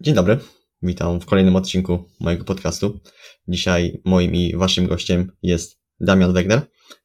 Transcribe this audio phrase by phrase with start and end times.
[0.00, 0.38] Dzień dobry,
[0.82, 3.00] witam w kolejnym odcinku mojego podcastu.
[3.48, 6.60] Dzisiaj moim i waszym gościem jest Damian Wegner.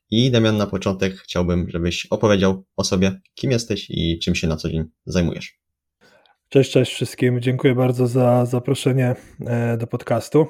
[0.10, 4.56] I Damian, na początek chciałbym, żebyś opowiedział o sobie, kim jesteś i czym się na
[4.56, 5.60] co dzień zajmujesz.
[6.50, 7.42] Cześć, cześć wszystkim.
[7.42, 9.16] Dziękuję bardzo za zaproszenie
[9.46, 10.48] e, do podcastu.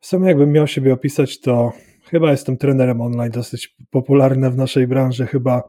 [0.00, 1.72] W sumie jakbym miał siebie opisać, to
[2.04, 5.62] chyba jestem trenerem online, dosyć popularne w naszej branży, chyba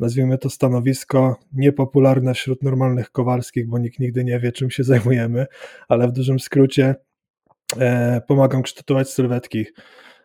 [0.00, 5.46] nazwijmy to stanowisko niepopularne wśród normalnych kowalskich, bo nikt nigdy nie wie, czym się zajmujemy,
[5.88, 6.94] ale w dużym skrócie
[7.78, 9.66] e, pomagam kształtować sylwetki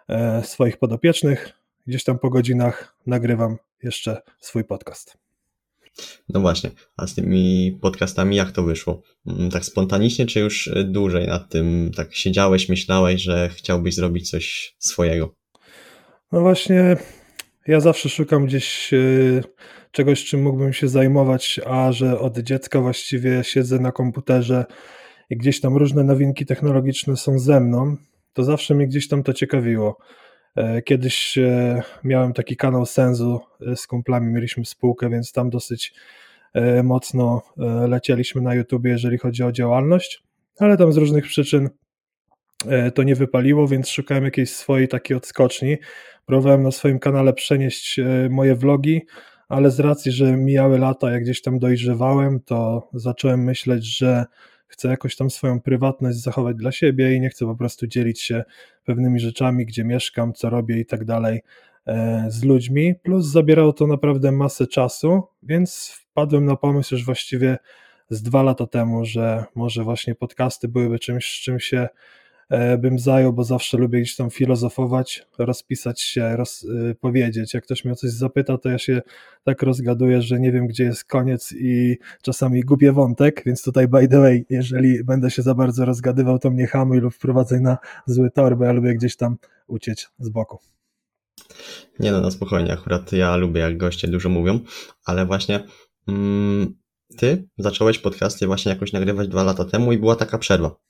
[0.09, 1.53] e, swoich podopiecznych.
[1.87, 5.17] Gdzieś tam po godzinach nagrywam jeszcze swój podcast.
[6.29, 9.01] No właśnie, a z tymi podcastami jak to wyszło?
[9.27, 14.75] Mm, tak spontanicznie, czy już dłużej nad tym tak siedziałeś, myślałeś, że chciałbyś zrobić coś
[14.79, 15.35] swojego?
[16.31, 16.97] No właśnie,
[17.69, 18.97] ja zawsze szukam gdzieś e,
[19.91, 24.65] czegoś, czym mógłbym się zajmować, a że od dziecka właściwie siedzę na komputerze
[25.29, 27.95] i gdzieś tam różne nowinki technologiczne są ze mną,
[28.33, 29.97] to zawsze mnie gdzieś tam to ciekawiło.
[30.55, 33.39] E, kiedyś e, miałem taki kanał Senzu
[33.75, 35.93] z kumplami, mieliśmy spółkę, więc tam dosyć
[36.83, 37.41] mocno
[37.87, 40.23] lecieliśmy na YouTube, jeżeli chodzi o działalność,
[40.59, 41.69] ale tam z różnych przyczyn
[42.95, 45.77] to nie wypaliło, więc szukałem jakiejś swojej takiej odskoczni.
[46.25, 49.01] Próbowałem na swoim kanale przenieść e, moje vlogi,
[49.47, 54.25] ale z racji, że mijały lata, jak gdzieś tam dojrzewałem, to zacząłem myśleć, że
[54.67, 58.43] chcę jakoś tam swoją prywatność zachować dla siebie i nie chcę po prostu dzielić się
[58.85, 61.41] pewnymi rzeczami, gdzie mieszkam, co robię i tak dalej
[61.87, 62.95] e, z ludźmi.
[63.03, 67.57] Plus zabierało to naprawdę masę czasu, więc wpadłem na pomysł już właściwie
[68.09, 71.89] z dwa lata temu, że może właśnie podcasty byłyby czymś, z czym się E,
[72.77, 77.53] bym zajął, bo zawsze lubię gdzieś tam filozofować, rozpisać się, roz, y, powiedzieć.
[77.53, 79.01] Jak ktoś mnie o coś zapyta, to ja się
[79.43, 84.07] tak rozgaduję, że nie wiem, gdzie jest koniec i czasami gubię wątek, więc tutaj by
[84.07, 88.31] the way, jeżeli będę się za bardzo rozgadywał, to mnie hamuj lub wprowadzaj na zły
[88.31, 90.59] tor, bo ja lubię gdzieś tam uciec z boku.
[91.99, 94.59] Nie no, no spokojnie, akurat ja lubię jak goście dużo mówią,
[95.05, 95.63] ale właśnie
[96.07, 96.75] mm,
[97.17, 100.88] ty zacząłeś podcasty właśnie jakoś nagrywać dwa lata temu i była taka przerwa.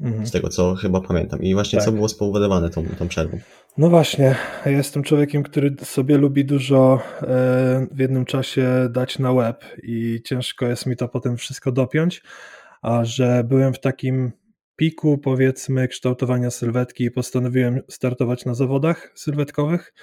[0.00, 0.26] Mhm.
[0.26, 1.42] Z tego, co chyba pamiętam.
[1.42, 1.86] I właśnie tak.
[1.86, 3.38] co było spowodowane tą, tą przerwą?
[3.78, 7.26] No właśnie, ja jestem człowiekiem, który sobie lubi dużo e,
[7.92, 12.22] w jednym czasie dać na web i ciężko jest mi to potem wszystko dopiąć,
[12.82, 14.32] a że byłem w takim
[14.76, 19.94] piku, powiedzmy, kształtowania sylwetki i postanowiłem startować na zawodach sylwetkowych,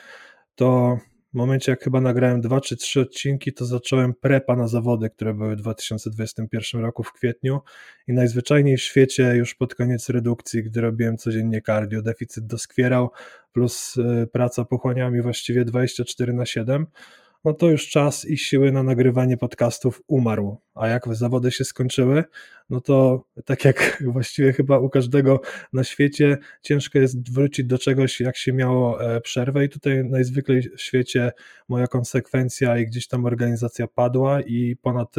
[0.56, 0.98] to
[1.34, 5.34] w momencie, jak chyba nagrałem dwa czy trzy odcinki, to zacząłem prepa na zawody, które
[5.34, 7.60] były w 2021 roku w kwietniu
[8.08, 13.10] i najzwyczajniej w świecie już pod koniec redukcji, gdy robiłem codziennie cardio, deficyt doskwierał,
[13.52, 16.86] plus y, praca pochłania mi właściwie 24 na 7,
[17.46, 20.58] no to już czas i siły na nagrywanie podcastów umarł.
[20.76, 22.24] A jak zawody się skończyły,
[22.70, 25.42] no to tak jak właściwie chyba u każdego
[25.74, 30.62] na świecie, ciężko jest wrócić do czegoś, jak się miało e, przerwę, i tutaj najzwyklej
[30.62, 31.32] w świecie
[31.68, 35.16] moja konsekwencja i gdzieś tam organizacja padła, i ponad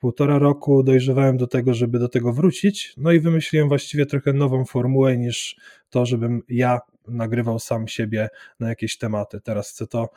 [0.00, 2.94] półtora roku dojrzewałem do tego, żeby do tego wrócić.
[2.96, 5.56] No i wymyśliłem właściwie trochę nową formułę niż
[5.90, 8.28] to, żebym ja nagrywał sam siebie
[8.60, 9.40] na jakieś tematy.
[9.40, 10.08] Teraz chcę to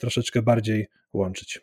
[0.00, 1.60] troszeczkę bardziej łączyć.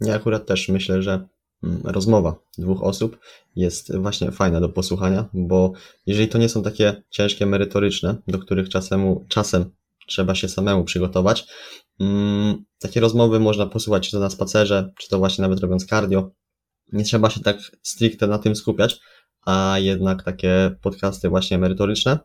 [0.00, 1.28] Ja akurat też myślę, że
[1.64, 3.18] mm, rozmowa dwóch osób
[3.56, 5.72] jest właśnie fajna do posłuchania, bo
[6.06, 9.70] jeżeli to nie są takie ciężkie, merytoryczne, do których czasem, czasem
[10.06, 11.46] trzeba się samemu przygotować,
[12.00, 16.30] mm, takie rozmowy można posłuchać czy to na spacerze, czy to właśnie nawet robiąc cardio.
[16.92, 19.00] Nie trzeba się tak stricte na tym skupiać,
[19.46, 22.18] a jednak takie podcasty właśnie merytoryczne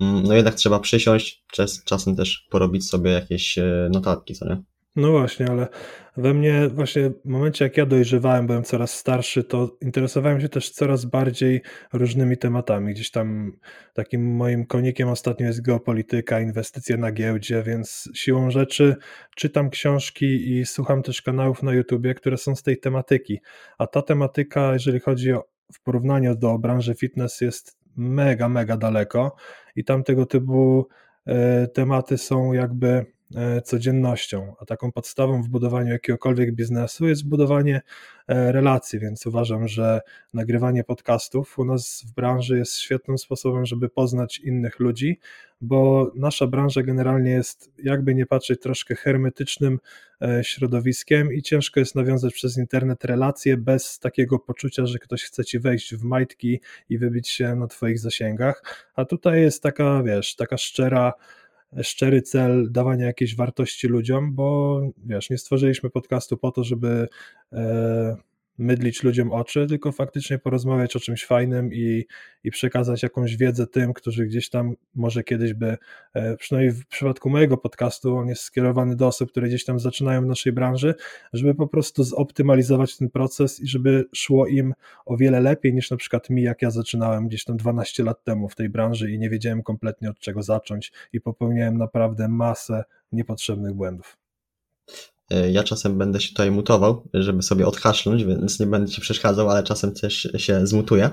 [0.00, 4.62] no jednak trzeba przysiąść, czas, czasem też porobić sobie jakieś e, notatki, co nie?
[4.96, 5.68] No właśnie, ale
[6.16, 10.70] we mnie właśnie w momencie jak ja dojrzewałem, byłem coraz starszy, to interesowałem się też
[10.70, 12.94] coraz bardziej różnymi tematami.
[12.94, 13.52] Gdzieś tam
[13.94, 18.96] takim moim konikiem ostatnio jest geopolityka, inwestycje na giełdzie, więc siłą rzeczy
[19.36, 20.26] czytam książki
[20.58, 23.38] i słucham też kanałów na YouTubie, które są z tej tematyki.
[23.78, 29.36] A ta tematyka, jeżeli chodzi o w porównaniu do branży fitness jest mega, mega daleko
[29.78, 30.88] i tam tego typu
[31.26, 33.06] e, tematy są jakby
[33.64, 37.82] codziennością, a taką podstawą w budowaniu jakiegokolwiek biznesu jest budowanie
[38.28, 40.00] e, relacji, więc uważam, że
[40.34, 45.18] nagrywanie podcastów u nas w branży jest świetnym sposobem, żeby poznać innych ludzi,
[45.60, 49.78] bo nasza branża generalnie jest, jakby nie patrzeć, troszkę hermetycznym
[50.42, 55.58] środowiskiem i ciężko jest nawiązać przez internet relacje bez takiego poczucia, że ktoś chce ci
[55.58, 60.56] wejść w majtki i wybić się na twoich zasięgach, a tutaj jest taka, wiesz, taka
[60.56, 61.12] szczera
[61.82, 67.08] szczery cel dawania jakiejś wartości ludziom, bo wiesz, nie stworzyliśmy podcastu po to, żeby
[67.52, 68.16] e,
[68.58, 72.04] mydlić ludziom oczy, tylko faktycznie porozmawiać o czymś fajnym i,
[72.44, 75.76] i przekazać jakąś wiedzę tym, którzy gdzieś tam może kiedyś by,
[76.14, 80.22] e, przynajmniej w przypadku mojego podcastu, on jest skierowany do osób, które gdzieś tam zaczynają
[80.22, 80.94] w naszej branży,
[81.32, 84.74] żeby po prostu zoptymalizować ten proces i żeby szło im
[85.06, 88.48] o wiele lepiej niż na przykład mi, jak ja zaczynałem gdzieś tam 12 lat temu
[88.48, 93.74] w tej branży i nie wiedziałem kompletnie od czego zacząć i popełniałem naprawdę masę niepotrzebnych
[93.74, 94.27] błędów.
[95.30, 99.50] E, ja czasem będę się tutaj mutował, żeby sobie odkaszlnąć, więc nie będę ci przeszkadzał,
[99.50, 101.10] ale czasem też się zmutuję.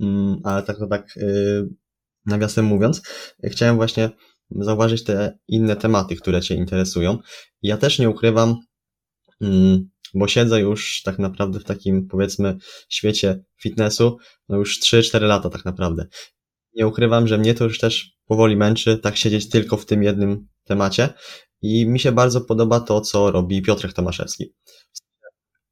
[0.00, 1.68] Mm, ale tak to tak y,
[2.26, 3.02] nawiasem mówiąc,
[3.44, 4.10] chciałem właśnie
[4.50, 7.18] zauważyć te inne tematy, które Cię interesują.
[7.62, 8.56] Ja też nie ukrywam,
[9.40, 12.56] mm, bo siedzę już tak naprawdę w takim, powiedzmy,
[12.88, 14.16] świecie fitnessu,
[14.48, 16.06] no już 3-4 lata tak naprawdę.
[16.74, 20.46] Nie ukrywam, że mnie to już też powoli męczy, tak siedzieć tylko w tym jednym
[20.64, 21.08] temacie
[21.62, 24.54] i mi się bardzo podoba to, co robi Piotrek Tomaszewski.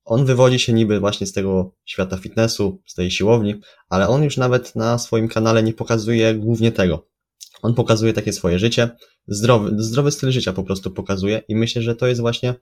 [0.04, 4.36] On wywodzi się niby właśnie z tego świata fitnessu, z tej siłowni, ale on już
[4.36, 7.08] nawet na swoim kanale nie pokazuje głównie tego.
[7.62, 8.90] On pokazuje takie swoje życie,
[9.28, 12.54] zdrowy, zdrowy styl życia po prostu pokazuje i myślę, że to jest właśnie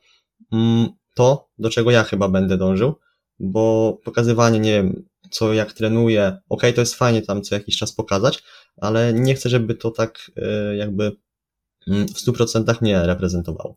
[0.53, 2.95] mm, to, do czego ja chyba będę dążył,
[3.39, 7.93] bo pokazywanie, nie wiem, co jak trenuję, ok, to jest fajnie tam co jakiś czas
[7.93, 8.43] pokazać,
[8.77, 11.17] ale nie chcę, żeby to tak y, jakby
[11.87, 13.77] w 100% mnie reprezentowało.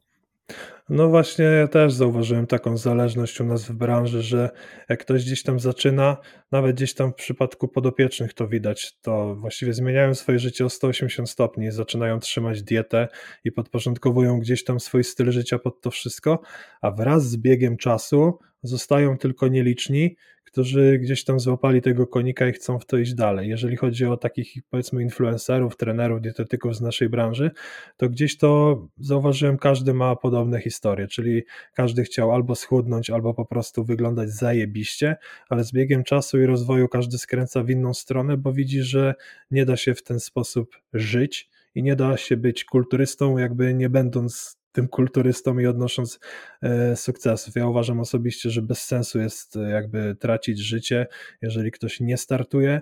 [0.89, 4.49] No właśnie, ja też zauważyłem taką zależność u nas w branży, że
[4.89, 6.17] jak ktoś gdzieś tam zaczyna,
[6.51, 11.29] nawet gdzieś tam w przypadku podopiecznych to widać, to właściwie zmieniają swoje życie o 180
[11.29, 13.07] stopni, zaczynają trzymać dietę
[13.43, 16.41] i podporządkowują gdzieś tam swój styl życia pod to wszystko,
[16.81, 20.15] a wraz z biegiem czasu zostają tylko nieliczni,
[20.57, 23.49] którzy gdzieś tam złapali tego konika i chcą w to iść dalej.
[23.49, 27.51] Jeżeli chodzi o takich powiedzmy influencerów, trenerów, dietetyków z naszej branży,
[27.97, 31.43] to gdzieś to zauważyłem, każdy ma podobne historie, czyli
[31.73, 35.15] każdy chciał albo schudnąć, albo po prostu wyglądać zajebiście,
[35.49, 39.15] ale z biegiem czasu i rozwoju każdy skręca w inną stronę, bo widzi, że
[39.51, 43.89] nie da się w ten sposób żyć i nie da się być kulturystą, jakby nie
[43.89, 46.19] będąc tym kulturystą i odnosząc
[46.61, 47.55] e, sukcesów.
[47.55, 51.07] Ja uważam osobiście, że bez sensu jest e, jakby tracić życie,
[51.41, 52.81] jeżeli ktoś nie startuje,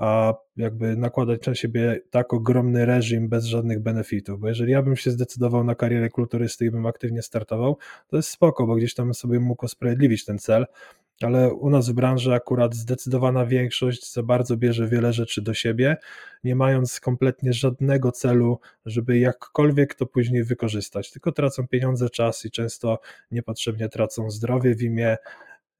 [0.00, 4.96] a jakby nakładać na siebie tak ogromny reżim bez żadnych benefitów, bo jeżeli ja bym
[4.96, 9.14] się zdecydował na karierę kulturysty i bym aktywnie startował, to jest spoko, bo gdzieś tam
[9.14, 10.66] sobie mógł usprawiedliwić ten cel,
[11.22, 15.96] ale u nas w branży akurat zdecydowana większość za bardzo bierze wiele rzeczy do siebie,
[16.44, 22.50] nie mając kompletnie żadnego celu, żeby jakkolwiek to później wykorzystać, tylko tracą pieniądze, czas i
[22.50, 22.98] często
[23.30, 25.16] niepotrzebnie tracą zdrowie w imię,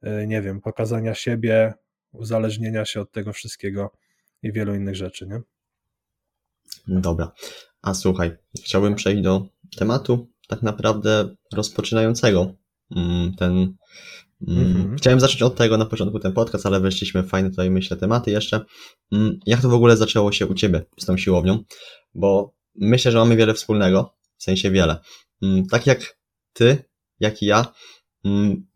[0.02, 1.72] e, nie wiem, pokazania siebie,
[2.12, 3.90] uzależnienia się od tego wszystkiego
[4.42, 5.40] i wielu innych rzeczy, nie?
[7.00, 7.32] Dobra.
[7.82, 9.46] A słuchaj, chciałbym przejść do
[9.76, 12.54] tematu tak naprawdę rozpoczynającego
[12.96, 13.74] mm, ten
[14.48, 18.30] Mm, chciałem zacząć od tego na początku ten podcast, ale weszliśmy fajne tutaj, myślę, tematy
[18.30, 18.64] jeszcze.
[19.12, 21.64] Mm, jak to w ogóle zaczęło się u Ciebie z tą siłownią?
[22.14, 24.96] Bo myślę, że mamy wiele wspólnego, w sensie wiele.
[25.70, 26.18] Tak jak
[26.52, 26.84] Ty,
[27.20, 27.72] jak i ja,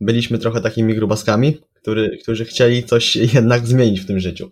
[0.01, 4.51] byliśmy trochę takimi grubaskami, który, którzy chcieli coś jednak zmienić w tym życiu.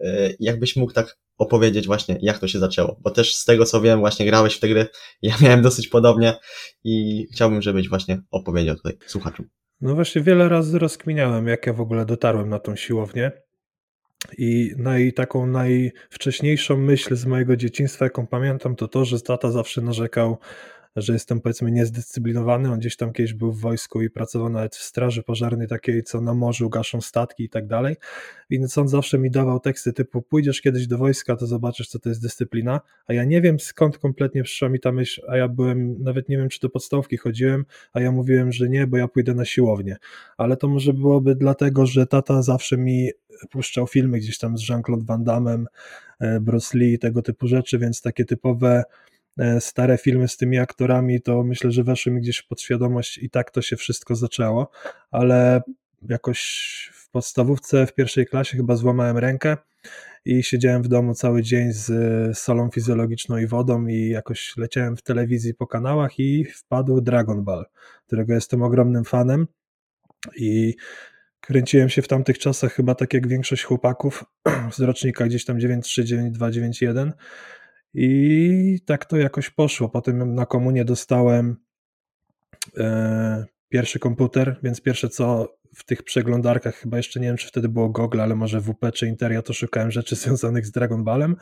[0.00, 2.96] E, jakbyś mógł tak opowiedzieć właśnie, jak to się zaczęło?
[3.00, 4.86] Bo też z tego, co wiem, właśnie grałeś w te gry,
[5.22, 6.34] ja miałem dosyć podobnie
[6.84, 9.46] i chciałbym, żebyś właśnie opowiedział tutaj słuchaczom.
[9.80, 13.32] No właśnie wiele razy rozkminiałem, jak ja w ogóle dotarłem na tą siłownię.
[14.38, 19.80] I naj, taką najwcześniejszą myśl z mojego dzieciństwa, jaką pamiętam, to to, że tata zawsze
[19.80, 20.38] narzekał
[20.96, 22.72] że jestem powiedzmy niezdyscyplinowany.
[22.72, 26.20] On gdzieś tam kiedyś był w wojsku i pracował nawet w straży pożarnej takiej, co
[26.20, 27.96] na morzu gaszą statki i tak dalej.
[28.50, 32.08] Więc on zawsze mi dawał teksty typu pójdziesz kiedyś do wojska, to zobaczysz, co to
[32.08, 32.80] jest dyscyplina.
[33.06, 36.36] A ja nie wiem skąd kompletnie przyszła mi ta myśl, a ja byłem, nawet nie
[36.36, 39.96] wiem, czy do podstawki chodziłem, a ja mówiłem, że nie, bo ja pójdę na siłownię.
[40.36, 43.10] Ale to może byłoby dlatego, że tata zawsze mi
[43.50, 45.64] puszczał filmy gdzieś tam z Jean-Claude Van Damme,
[46.20, 48.84] e, Bruce Lee, tego typu rzeczy, więc takie typowe
[49.60, 53.50] stare filmy z tymi aktorami, to myślę, że weszły mi gdzieś w podświadomość i tak
[53.50, 54.70] to się wszystko zaczęło,
[55.10, 55.62] ale
[56.08, 56.40] jakoś
[56.94, 59.56] w podstawówce, w pierwszej klasie chyba złamałem rękę
[60.24, 65.02] i siedziałem w domu cały dzień z solą fizjologiczną i wodą i jakoś leciałem w
[65.02, 67.64] telewizji po kanałach i wpadł Dragon Ball,
[68.06, 69.46] którego jestem ogromnym fanem.
[70.36, 70.74] I
[71.40, 74.24] kręciłem się w tamtych czasach chyba tak jak większość chłopaków
[74.72, 77.12] z rocznika gdzieś tam 93, 92, 91
[77.94, 79.88] i tak to jakoś poszło.
[79.88, 81.56] Potem na komunie dostałem
[82.78, 87.68] e, pierwszy komputer, więc pierwsze co w tych przeglądarkach, chyba jeszcze nie wiem, czy wtedy
[87.68, 91.36] było Google, ale może WP czy Interia, to szukałem rzeczy związanych z Dragon Ballem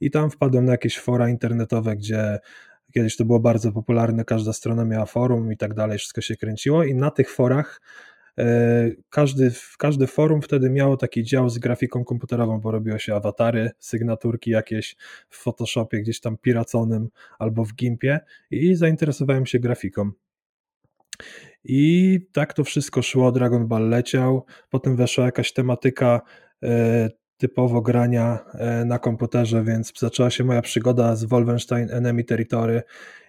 [0.00, 2.38] i tam wpadłem na jakieś fora internetowe, gdzie
[2.94, 6.84] kiedyś to było bardzo popularne, każda strona miała forum i tak dalej, wszystko się kręciło
[6.84, 7.80] i na tych forach
[9.10, 14.50] każdy, każdy forum wtedy miało taki dział z grafiką komputerową, bo robiło się awatary, sygnaturki
[14.50, 14.96] jakieś
[15.28, 17.08] w Photoshopie gdzieś tam piraconym
[17.38, 18.20] albo w Gimpie
[18.50, 20.10] i zainteresowałem się grafiką.
[21.64, 26.20] I tak to wszystko szło, Dragon Ball leciał, potem weszła jakaś tematyka
[26.62, 32.82] e, typowo grania e, na komputerze, więc zaczęła się moja przygoda z Wolfenstein Enemy Territory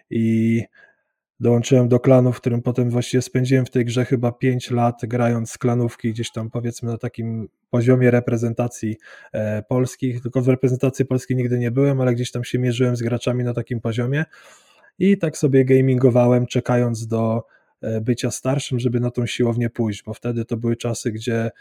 [0.09, 0.61] i
[1.43, 5.57] dołączyłem do klanu, w którym potem właściwie spędziłem w tej grze chyba 5 lat, grając
[5.57, 8.97] klanówki gdzieś tam powiedzmy na takim poziomie reprezentacji
[9.33, 13.01] e, polskich, tylko w reprezentacji polskiej nigdy nie byłem, ale gdzieś tam się mierzyłem z
[13.01, 14.25] graczami na takim poziomie.
[14.99, 17.43] I tak sobie gamingowałem, czekając do
[17.81, 21.51] e, bycia starszym, żeby na tą siłownię pójść, bo wtedy to były czasy, gdzie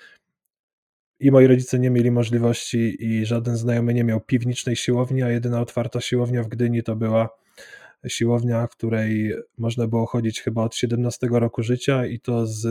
[1.21, 5.61] i moi rodzice nie mieli możliwości i żaden znajomy nie miał piwniczej siłowni, a jedyna
[5.61, 7.42] otwarta siłownia w Gdyni to była
[8.09, 12.67] siłownia, której można było chodzić chyba od 17 roku życia i to z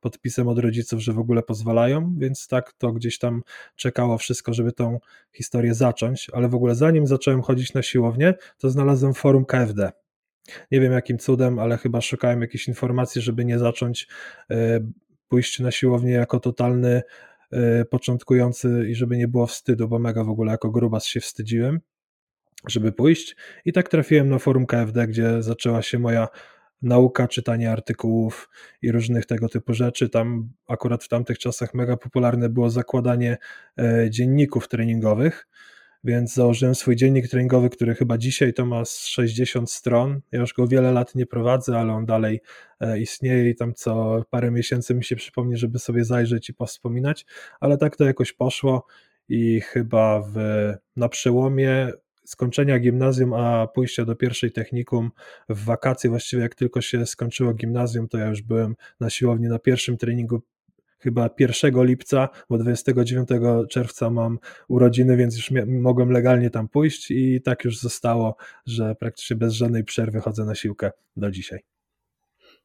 [0.00, 3.42] podpisem od rodziców, że w ogóle pozwalają, więc tak to gdzieś tam
[3.76, 4.98] czekało wszystko, żeby tą
[5.32, 9.92] historię zacząć, ale w ogóle zanim zacząłem chodzić na siłownię, to znalazłem forum KFD.
[10.70, 14.08] Nie wiem jakim cudem, ale chyba szukałem jakiejś informacji, żeby nie zacząć
[14.50, 14.80] e,
[15.28, 17.02] pójść na siłownię jako totalny
[17.52, 21.80] e, początkujący i żeby nie było wstydu, bo mega w ogóle jako grubas się wstydziłem
[22.66, 23.36] żeby pójść.
[23.64, 26.28] I tak trafiłem na forum KFD, gdzie zaczęła się moja
[26.82, 28.48] nauka, czytanie artykułów
[28.82, 30.08] i różnych tego typu rzeczy.
[30.08, 33.36] Tam akurat w tamtych czasach mega popularne było zakładanie
[33.78, 35.48] e, dzienników treningowych,
[36.04, 40.20] więc założyłem swój dziennik treningowy, który chyba dzisiaj to ma 60 stron.
[40.32, 42.40] Ja już go wiele lat nie prowadzę, ale on dalej
[42.80, 47.26] e, istnieje i tam co parę miesięcy mi się przypomni, żeby sobie zajrzeć i powspominać,
[47.60, 48.86] ale tak to jakoś poszło
[49.28, 50.36] i chyba w,
[50.96, 51.92] na przełomie
[52.28, 55.10] skończenia gimnazjum, a pójścia do pierwszej technikum
[55.48, 59.58] w wakacje, właściwie jak tylko się skończyło gimnazjum, to ja już byłem na siłowni na
[59.58, 60.42] pierwszym treningu
[60.98, 63.28] chyba 1 lipca, bo 29
[63.70, 69.36] czerwca mam urodziny, więc już mogłem legalnie tam pójść i tak już zostało, że praktycznie
[69.36, 71.60] bez żadnej przerwy chodzę na siłkę do dzisiaj.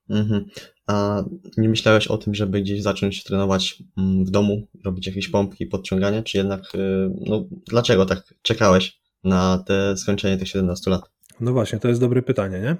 [0.10, 0.46] Mhm.
[0.88, 1.24] A
[1.58, 6.24] nie myślałeś o tym, żeby gdzieś zacząć trenować mm, w domu, robić jakieś pompki, podciąganie,
[6.24, 9.03] czy jednak, y, no dlaczego tak czekałeś?
[9.24, 11.02] Na te skończenie tych 17 lat?
[11.40, 12.78] No właśnie, to jest dobre pytanie, nie?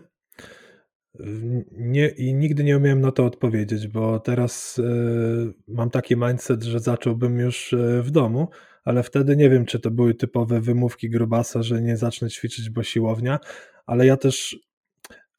[1.72, 6.80] Nie, I nigdy nie umiałem na to odpowiedzieć, bo teraz y, mam taki mindset, że
[6.80, 8.48] zacząłbym już y, w domu,
[8.84, 12.84] ale wtedy nie wiem, czy to były typowe wymówki grubasa, że nie zacznę ćwiczyć, bo
[12.84, 13.40] siłownia,
[13.86, 14.58] ale ja też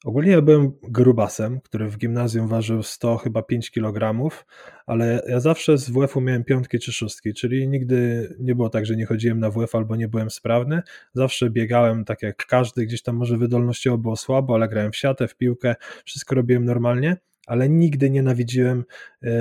[0.05, 4.29] Ogólnie ja byłem grubasem, który w gimnazjum ważył 100 chyba 5 kg,
[4.85, 8.95] ale ja zawsze z WF-u miałem piątki czy szóstki, czyli nigdy nie było tak, że
[8.95, 10.81] nie chodziłem na WF albo nie byłem sprawny.
[11.13, 15.27] Zawsze biegałem tak jak każdy, gdzieś tam może wydolnościowo było słabo, ale grałem w siatę,
[15.27, 18.83] w piłkę, wszystko robiłem normalnie, ale nigdy nienawidziłem,
[19.21, 19.31] yy,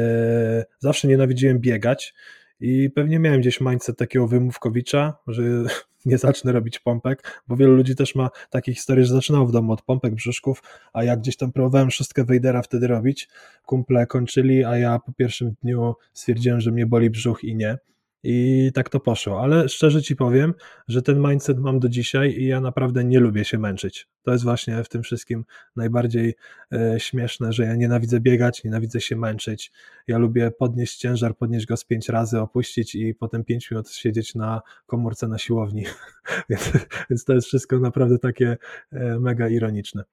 [0.79, 2.15] zawsze nienawidziłem biegać
[2.61, 5.43] i pewnie miałem gdzieś mindset takiego wymówkowicza, że
[6.07, 9.73] nie zacznę robić pompek, bo wielu ludzi też ma takie historie, że zaczynało w domu
[9.73, 13.29] od pompek, brzuszków, a jak gdzieś tam próbowałem szóstkę Wejdera wtedy robić,
[13.67, 17.79] kumple kończyli, a ja po pierwszym dniu stwierdziłem, że mnie boli brzuch i nie.
[18.25, 20.55] I tak to poszło, ale szczerze ci powiem,
[20.89, 24.09] że ten mindset mam do dzisiaj i ja naprawdę nie lubię się męczyć.
[24.23, 25.45] To jest właśnie w tym wszystkim
[25.77, 26.35] najbardziej
[26.73, 29.73] e, śmieszne, że ja nienawidzę biegać, nienawidzę się męczyć.
[30.07, 34.35] Ja lubię podnieść ciężar, podnieść go z pięć razy, opuścić i potem pięć minut siedzieć
[34.35, 35.85] na komórce na siłowni.
[36.51, 36.73] więc,
[37.11, 38.57] więc to jest wszystko naprawdę takie
[38.93, 40.05] e, mega ironiczne.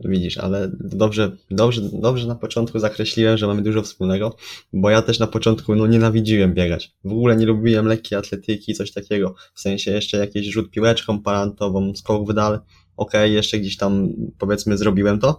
[0.00, 4.36] Widzisz, ale dobrze, dobrze, dobrze na początku zakreśliłem, że mamy dużo wspólnego,
[4.72, 6.94] bo ja też na początku no, nienawidziłem biegać.
[7.04, 9.34] W ogóle nie lubiłem lekkiej atletyki, coś takiego.
[9.54, 12.54] W sensie jeszcze jakiś rzut piłeczką parantową, skok w dal.
[12.96, 15.38] Okej, okay, jeszcze gdzieś tam powiedzmy zrobiłem to,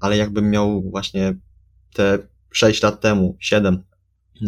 [0.00, 1.34] ale jakbym miał właśnie
[1.94, 2.18] te
[2.52, 3.82] 6 lat temu, 7,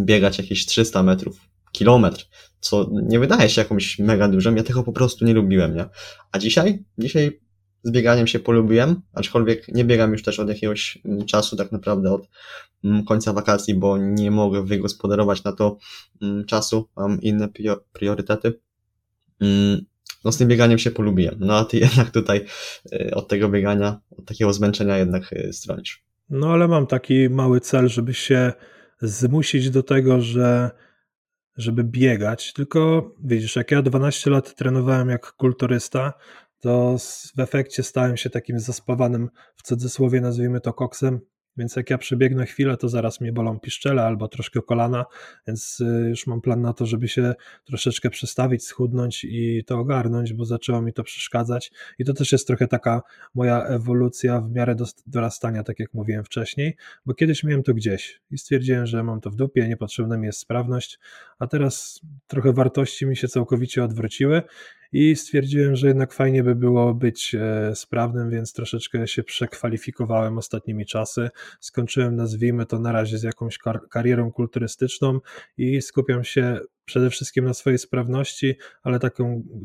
[0.00, 1.40] biegać jakieś 300 metrów,
[1.73, 2.26] kilometr,
[2.61, 5.85] co nie wydaje się jakąś mega dużym, ja tego po prostu nie lubiłem, nie?
[6.33, 6.85] A dzisiaj?
[6.99, 7.40] Dzisiaj
[7.86, 12.12] z bieganiem się polubiłem, aczkolwiek nie biegam już też od jakiegoś mm, czasu, tak naprawdę
[12.12, 12.28] od
[12.84, 15.78] mm, końca wakacji, bo nie mogę wygospodarować na to
[16.22, 17.48] mm, czasu, mam inne
[17.92, 18.60] priorytety.
[20.24, 22.44] No z tym bieganiem się polubiłem, no a ty jednak tutaj
[22.92, 26.04] y, od tego biegania, od takiego zmęczenia jednak y, stronisz.
[26.30, 28.52] No ale mam taki mały cel, żeby się
[29.00, 30.70] zmusić do tego, że
[31.56, 36.12] żeby biegać, tylko widzisz, jak ja 12 lat trenowałem jak kulturysta,
[36.60, 36.96] to
[37.36, 41.20] w efekcie stałem się takim zaspawanym, w cudzysłowie nazwijmy to koksem.
[41.56, 45.04] Więc jak ja przebiegnę chwilę, to zaraz mnie bolą piszczele albo troszkę kolana,
[45.46, 47.34] więc y, już mam plan na to, żeby się
[47.64, 51.72] troszeczkę przestawić, schudnąć i to ogarnąć, bo zaczęło mi to przeszkadzać.
[51.98, 53.02] I to też jest trochę taka
[53.34, 58.38] moja ewolucja w miarę dorastania, tak jak mówiłem wcześniej, bo kiedyś miałem to gdzieś i
[58.38, 60.98] stwierdziłem, że mam to w dupie, niepotrzebna mi jest sprawność,
[61.38, 64.42] a teraz trochę wartości mi się całkowicie odwróciły
[64.96, 70.86] i stwierdziłem, że jednak fajnie by było być e, sprawnym, więc troszeczkę się przekwalifikowałem ostatnimi
[70.86, 71.30] czasy.
[71.60, 75.20] Skończyłem, nazwijmy to na razie z jakąś kar karierą kulturystyczną
[75.56, 78.98] i skupiam się przede wszystkim na swojej sprawności, ale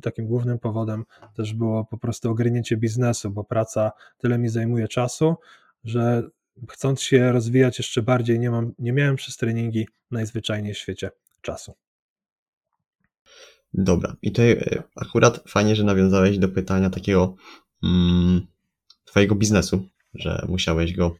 [0.01, 1.03] takim głównym powodem
[1.35, 5.35] też było po prostu ogarnięcie biznesu, bo praca tyle mi zajmuje czasu,
[5.83, 6.23] że
[6.69, 11.09] chcąc się rozwijać jeszcze bardziej, nie, mam, nie miałem przez treningi najzwyczajniej w świecie
[11.41, 11.73] czasu.
[13.73, 17.35] Dobra, i tutaj e, akurat fajnie, że nawiązałeś do pytania takiego
[17.83, 18.47] mm,
[19.05, 21.15] twojego biznesu, że musiałeś go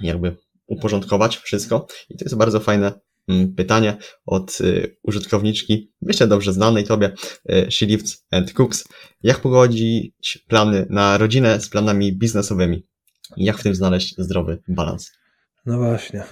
[0.00, 1.86] jakby uporządkować wszystko.
[2.10, 2.92] I to jest bardzo fajne
[3.28, 7.12] mm, pytanie od y, użytkowniczki, myślę dobrze znanej tobie,
[7.50, 8.84] y, She Lifts and Cooks.
[9.22, 12.86] Jak pogodzić plany na rodzinę z planami biznesowymi?
[13.36, 15.12] Jak w tym znaleźć zdrowy balans?
[15.66, 16.24] No właśnie.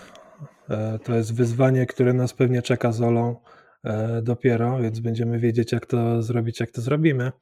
[0.69, 3.64] E, to jest wyzwanie, które nas pewnie czeka z Olą E,
[4.23, 7.33] dopiero, więc będziemy wiedzieć, jak to zrobić, jak to zrobimy.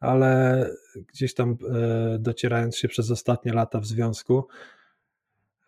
[0.00, 0.66] Ale
[1.12, 4.46] gdzieś tam e, docierając się przez ostatnie lata w związku,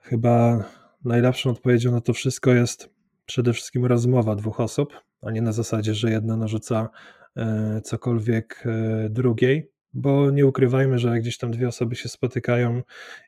[0.00, 0.64] chyba
[1.04, 2.90] najlepszą odpowiedzią na to wszystko jest
[3.26, 6.88] przede wszystkim rozmowa dwóch osób, a nie na zasadzie, że jedna narzuca
[7.37, 8.64] e, cokolwiek
[9.11, 12.83] drugiej, bo nie ukrywajmy, że jak gdzieś tam dwie osoby się spotykają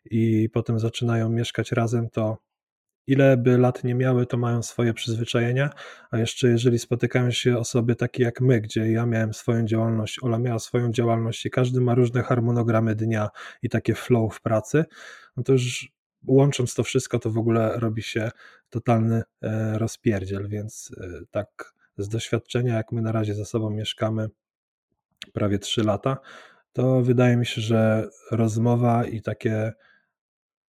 [0.04, 2.38] i potem zaczynają mieszkać razem, to
[3.06, 5.70] ile by lat nie miały, to mają swoje przyzwyczajenia,
[6.10, 10.38] a jeszcze jeżeli spotykają się osoby takie jak my, gdzie ja miałem swoją działalność, Ola
[10.38, 13.28] miała swoją działalność i każdy ma różne harmonogramy dnia
[13.62, 14.84] i takie flow w pracy,
[15.36, 15.92] no to już
[16.26, 18.30] łącząc to wszystko, to w ogóle robi się
[18.70, 24.28] totalny e, rozpierdziel, więc e, tak z doświadczenia, jak my na razie ze sobą mieszkamy
[25.32, 26.16] prawie 3 lata,
[26.72, 29.72] to wydaje mi się, że rozmowa i takie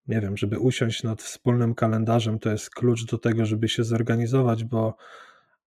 [0.08, 4.64] nie wiem, żeby usiąść nad wspólnym kalendarzem, to jest klucz do tego, żeby się zorganizować,
[4.64, 4.98] bo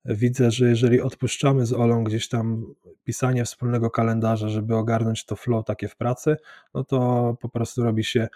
[0.04, 5.65] widzę, że jeżeli odpuszczamy z Olą gdzieś tam pisanie wspólnego kalendarza, żeby ogarnąć to flow
[5.65, 6.36] takie w pracy,
[6.75, 8.28] no to po prostu robi się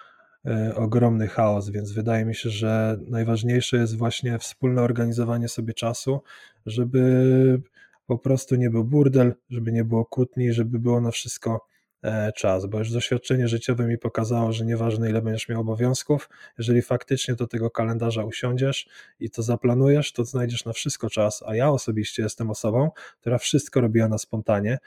[0.46, 6.20] e, ogromny chaos, więc wydaje mi się, że najważniejsze jest właśnie wspólne organizowanie sobie czasu,
[6.66, 7.62] żeby
[8.07, 11.66] po prostu nie był burdel, żeby nie było kłótni, żeby było na wszystko
[12.37, 17.35] czas, bo już doświadczenie życiowe mi pokazało, że nieważne ile będziesz miał obowiązków, jeżeli faktycznie
[17.35, 18.88] do tego kalendarza usiądziesz
[19.21, 22.90] i to zaplanujesz, to znajdziesz na wszystko czas, a ja osobiście jestem osobą,
[23.21, 24.79] która wszystko robiła na spontanie,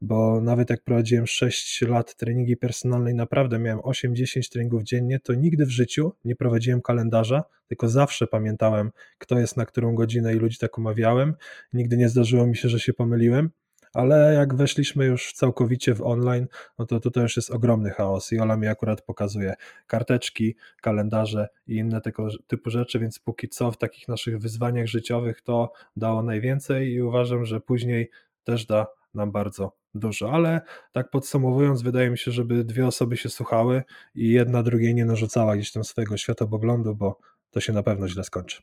[0.00, 5.66] bo nawet jak prowadziłem 6 lat treningi personalnej, naprawdę miałem 8-10 treningów dziennie, to nigdy
[5.66, 10.58] w życiu nie prowadziłem kalendarza, tylko zawsze pamiętałem, kto jest na którą godzinę i ludzi
[10.58, 11.34] tak umawiałem.
[11.72, 13.50] Nigdy nie zdarzyło mi się, że się pomyliłem
[13.94, 16.46] ale jak weszliśmy już całkowicie w online,
[16.78, 19.54] no to tutaj już jest ogromny chaos i Ola mi akurat pokazuje
[19.86, 25.42] karteczki, kalendarze i inne tego typu rzeczy, więc póki co w takich naszych wyzwaniach życiowych
[25.42, 28.10] to dało najwięcej i uważam, że później
[28.44, 30.60] też da nam bardzo dużo, ale
[30.92, 33.82] tak podsumowując, wydaje mi się, żeby dwie osoby się słuchały
[34.14, 37.18] i jedna drugiej nie narzucała gdzieś tam swojego światopoglądu, bo
[37.50, 38.62] to się na pewno źle skończy.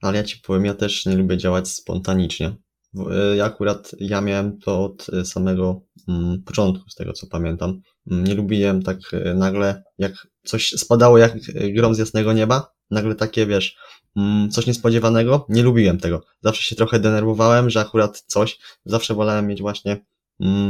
[0.00, 2.56] Ale ja ci powiem, ja też nie lubię działać spontanicznie.
[2.94, 7.80] E, ja akurat ja miałem to od e, samego mm, początku, z tego co pamiętam.
[8.10, 11.32] Mm, nie lubiłem tak e, nagle, jak coś spadało jak
[11.74, 13.76] grom z jasnego nieba, nagle takie, wiesz,
[14.16, 16.22] mm, coś niespodziewanego, nie lubiłem tego.
[16.40, 20.04] Zawsze się trochę denerwowałem, że akurat coś, zawsze wolałem mieć właśnie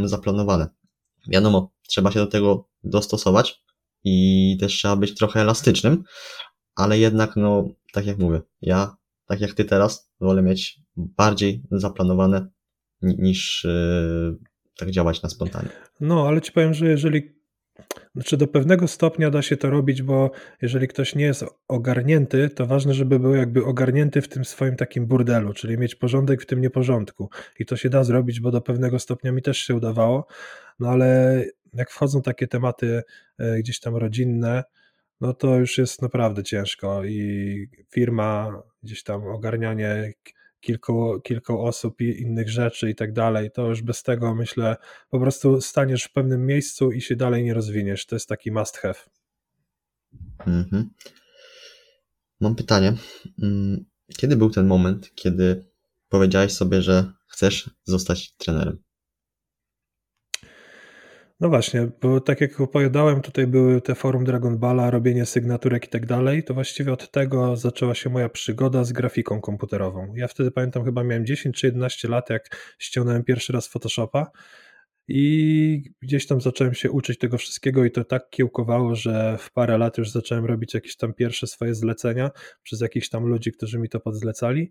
[0.05, 0.69] zaplanowane.
[1.29, 3.63] Wiadomo, trzeba się do tego dostosować
[4.05, 6.05] i też trzeba być trochę elastycznym,
[6.75, 12.49] ale jednak, no, tak jak mówię, ja, tak jak ty teraz, wolę mieć bardziej zaplanowane
[13.03, 14.39] niż yy,
[14.79, 15.69] tak działać na spontanie.
[16.01, 17.43] No, ale ci powiem, że jeżeli
[18.15, 20.31] znaczy do pewnego stopnia da się to robić, bo
[20.63, 25.07] jeżeli ktoś nie jest ogarnięty, to ważne, żeby był jakby ogarnięty w tym swoim takim
[25.07, 27.31] burdelu, czyli mieć porządek w tym nieporządku.
[27.59, 30.27] I to się da zrobić, bo do pewnego stopnia mi też się udawało,
[30.81, 33.03] no ale jak wchodzą takie tematy
[33.39, 34.65] e, gdzieś tam rodzinne,
[35.23, 40.13] no to już jest naprawdę ciężko i firma, gdzieś tam ogarnianie
[40.61, 44.77] kilku, kilku osób i innych rzeczy i tak dalej, to już bez tego myślę,
[45.11, 48.07] po prostu staniesz w pewnym miejscu i się dalej nie rozwiniesz.
[48.07, 48.95] To jest taki must have.
[50.47, 50.91] Mhm.
[52.41, 52.93] Mam pytanie.
[53.43, 53.85] Mm,
[54.17, 55.65] kiedy był ten moment, kiedy
[56.09, 58.83] powiedziałeś sobie, że chcesz zostać trenerem?
[61.43, 65.89] No właśnie, bo tak jak opowiadałem, tutaj były te forum Dragon Balla, robienie sygnaturek i
[65.89, 70.15] tak dalej, to właściwie od tego zaczęła się moja przygoda z grafiką komputerową.
[70.15, 74.31] Ja wtedy pamiętam, chyba miałem 10 czy 11 lat, jak ściągnąłem pierwszy raz Photoshopa
[75.09, 79.79] i gdzieś tam zacząłem się uczyć tego wszystkiego i to tak kiełkowało, że w parę
[79.79, 82.31] lat już zacząłem robić jakieś tam pierwsze swoje zlecenia
[82.63, 84.71] przez jakichś tam ludzi, którzy mi to podzlecali.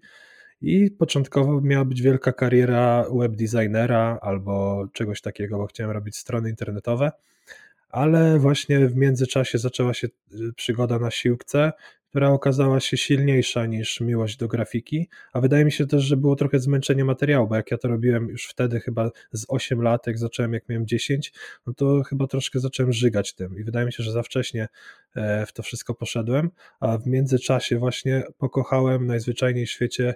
[0.61, 6.49] I początkowo miała być wielka kariera web designera albo czegoś takiego, bo chciałem robić strony
[6.49, 7.11] internetowe,
[7.89, 11.71] ale właśnie w międzyczasie zaczęła się y, przygoda na siłce,
[12.11, 16.35] która okazała się silniejsza niż miłość do grafiki, a wydaje mi się też, że było
[16.35, 20.17] trochę zmęczenie materiału, bo jak ja to robiłem już wtedy chyba z 8 lat, jak
[20.17, 21.33] zacząłem jak miałem 10,
[21.67, 23.59] no to chyba troszkę zacząłem żygać tym.
[23.59, 24.67] I wydaje mi się, że za wcześnie
[25.15, 30.15] e, w to wszystko poszedłem, a w międzyczasie właśnie pokochałem najzwyczajniej w świecie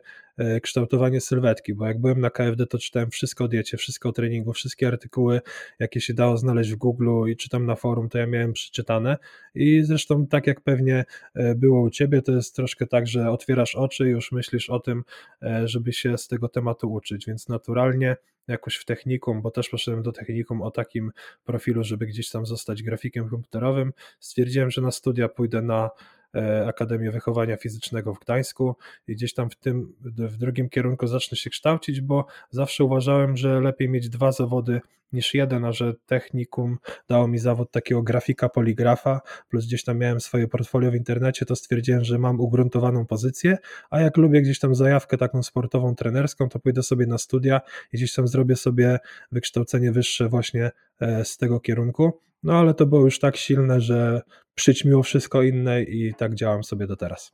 [0.61, 4.53] kształtowanie sylwetki, bo jak byłem na KFD, to czytałem wszystko o diecie, wszystko o treningu,
[4.53, 5.41] wszystkie artykuły,
[5.79, 9.17] jakie się dało znaleźć w Google i czytam na forum, to ja miałem przeczytane
[9.55, 13.75] i zresztą tak jak pewnie e, było u ciebie, to jest troszkę tak, że otwierasz
[13.75, 15.03] oczy i już myślisz o tym,
[15.41, 18.17] e, żeby się z tego tematu uczyć, więc naturalnie
[18.47, 21.11] jakoś w technikum, bo też poszedłem do technikum o takim
[21.43, 23.93] profilu, żeby gdzieś tam zostać grafikiem komputerowym.
[24.19, 25.89] Stwierdziłem, że na studia pójdę na
[26.24, 26.24] E,
[26.67, 28.75] Akademię Wychowania Fizycznego w Gdańsku
[29.07, 33.61] i gdzieś tam w tym, w drugim kierunku zacznę się kształcić, bo zawsze uważałem, że
[33.61, 34.81] lepiej mieć dwa zawody
[35.13, 36.77] niż jeden, a że technikum
[37.09, 41.55] dało mi zawód takiego grafika poligrafa, plus gdzieś tam miałem swoje portfolio w internecie, to
[41.55, 43.57] stwierdziłem, że mam ugruntowaną pozycję,
[43.89, 47.61] a jak lubię gdzieś tam zajawkę taką sportową, trenerską, to pójdę sobie na studia
[47.93, 48.99] i gdzieś tam zrobię sobie
[49.31, 52.21] wykształcenie wyższe właśnie e, z tego kierunku.
[52.45, 54.21] No ale to było już tak silne, że
[54.55, 57.31] przyćmiło wszystko inne i tak działam sobie do teraz.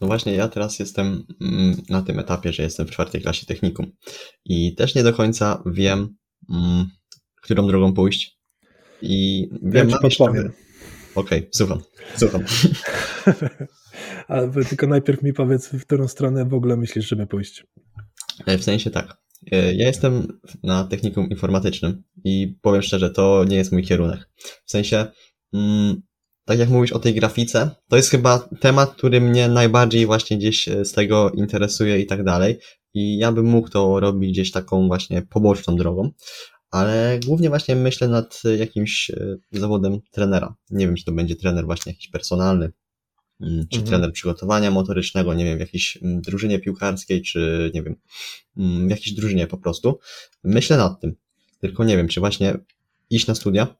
[0.00, 3.92] No właśnie, ja teraz jestem mm, na tym etapie, że jestem w czwartej klasie technikum
[4.44, 6.16] i też nie do końca wiem,
[6.50, 6.86] mm,
[7.42, 8.38] którą drogą pójść.
[9.02, 10.52] I wiem, ja podpowiem.
[11.14, 11.80] Okej, okay, słucham,
[12.16, 12.44] słucham.
[14.28, 17.64] Ale tylko najpierw mi powiedz, w którą stronę w ogóle myślisz, żeby pójść.
[18.46, 19.23] E, w sensie tak.
[19.52, 24.30] E, ja jestem na technikum informatycznym i powiem szczerze, to nie jest mój kierunek.
[24.64, 25.06] W sensie,
[25.52, 26.02] mm,
[26.44, 30.68] tak jak mówisz o tej grafice, to jest chyba temat, który mnie najbardziej właśnie gdzieś
[30.68, 32.58] e, z tego interesuje i tak dalej.
[32.94, 36.10] I ja bym mógł to robić gdzieś taką właśnie poboczną drogą,
[36.70, 39.10] ale głównie właśnie myślę nad jakimś
[39.52, 40.54] zawodem trenera.
[40.70, 42.72] Nie wiem, czy to będzie trener właśnie jakiś personalny,
[43.40, 43.84] czy mhm.
[43.84, 47.96] trener przygotowania motorycznego, nie wiem, w jakiejś mm, drużynie piłkarskiej, czy nie wiem,
[48.56, 49.98] mm, w jakiejś drużynie po prostu.
[50.44, 51.14] Myślę nad tym.
[51.60, 52.58] Tylko nie wiem, czy właśnie
[53.10, 53.76] iść na studia,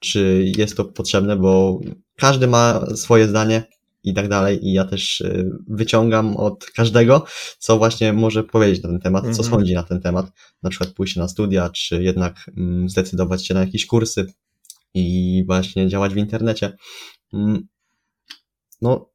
[0.00, 1.80] czy jest to potrzebne, bo
[2.16, 3.64] każdy ma swoje zdanie
[4.04, 7.24] i tak dalej i ja też y, wyciągam od każdego,
[7.58, 9.48] co właśnie może powiedzieć na ten temat, co mhm.
[9.48, 10.26] sądzi na ten temat,
[10.62, 12.50] na przykład pójść na studia, czy jednak
[12.86, 14.26] zdecydować się na jakieś kursy
[14.94, 16.76] i właśnie działać w internecie
[18.84, 19.14] no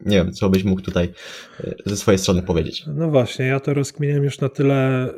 [0.00, 1.12] nie wiem, co byś mógł tutaj
[1.60, 2.84] e, ze swojej strony powiedzieć.
[2.86, 5.10] No właśnie, ja to rozkminiam już na tyle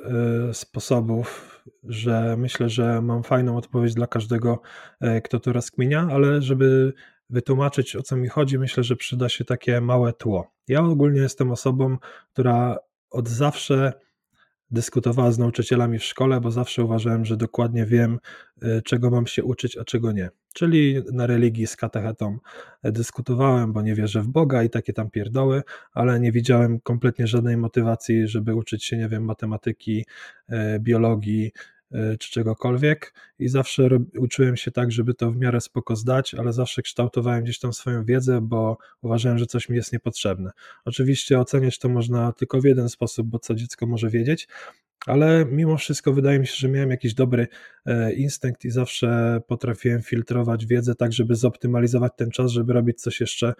[0.50, 4.60] y, sposobów, że myślę, że mam fajną odpowiedź dla każdego,
[5.04, 6.92] y, kto to rozkminia, ale żeby
[7.30, 10.50] wytłumaczyć o co mi chodzi, myślę, że przyda się takie małe tło.
[10.68, 11.96] Ja ogólnie jestem osobą,
[12.32, 12.78] która
[13.10, 13.92] od zawsze
[14.70, 18.18] dyskutowała z nauczycielami w szkole, bo zawsze uważałem, że dokładnie wiem,
[18.62, 20.30] y, czego mam się uczyć, a czego nie.
[20.54, 22.38] Czyli na religii z katechetą
[22.84, 27.56] dyskutowałem, bo nie wierzę w Boga i takie tam pierdoły, ale nie widziałem kompletnie żadnej
[27.56, 30.06] motywacji, żeby uczyć się, nie wiem, matematyki,
[30.50, 31.52] y, biologii,
[31.92, 36.82] czy czegokolwiek i zawsze uczyłem się tak, żeby to w miarę spoko zdać, ale zawsze
[36.82, 40.50] kształtowałem gdzieś tam swoją wiedzę, bo uważałem, że coś mi jest niepotrzebne.
[40.84, 44.48] Oczywiście oceniać to można tylko w jeden sposób, bo co dziecko może wiedzieć,
[45.06, 47.46] ale mimo wszystko wydaje mi się, że miałem jakiś dobry
[47.86, 53.20] e, instynkt i zawsze potrafiłem filtrować wiedzę tak, żeby zoptymalizować ten czas, żeby robić coś
[53.20, 53.54] jeszcze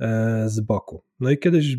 [0.00, 1.02] e, z boku.
[1.20, 1.76] No i kiedyś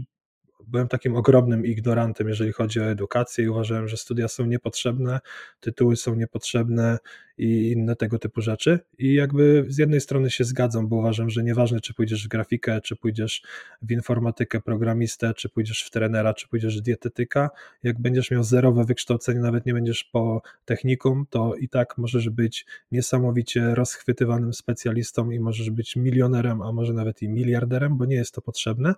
[0.67, 5.19] byłem takim ogromnym ignorantem, jeżeli chodzi o edukację i uważałem, że studia są niepotrzebne,
[5.59, 6.97] tytuły są niepotrzebne
[7.37, 8.79] i inne tego typu rzeczy.
[8.97, 12.81] I jakby z jednej strony się zgadzam, bo uważam, że nieważne, czy pójdziesz w grafikę,
[12.81, 13.43] czy pójdziesz
[13.81, 17.49] w informatykę, programistę, czy pójdziesz w trenera, czy pójdziesz w dietetyka,
[17.83, 22.65] jak będziesz miał zerowe wykształcenie, nawet nie będziesz po technikum, to i tak możesz być
[22.91, 28.33] niesamowicie rozchwytywanym specjalistą i możesz być milionerem, a może nawet i miliarderem, bo nie jest
[28.33, 28.93] to potrzebne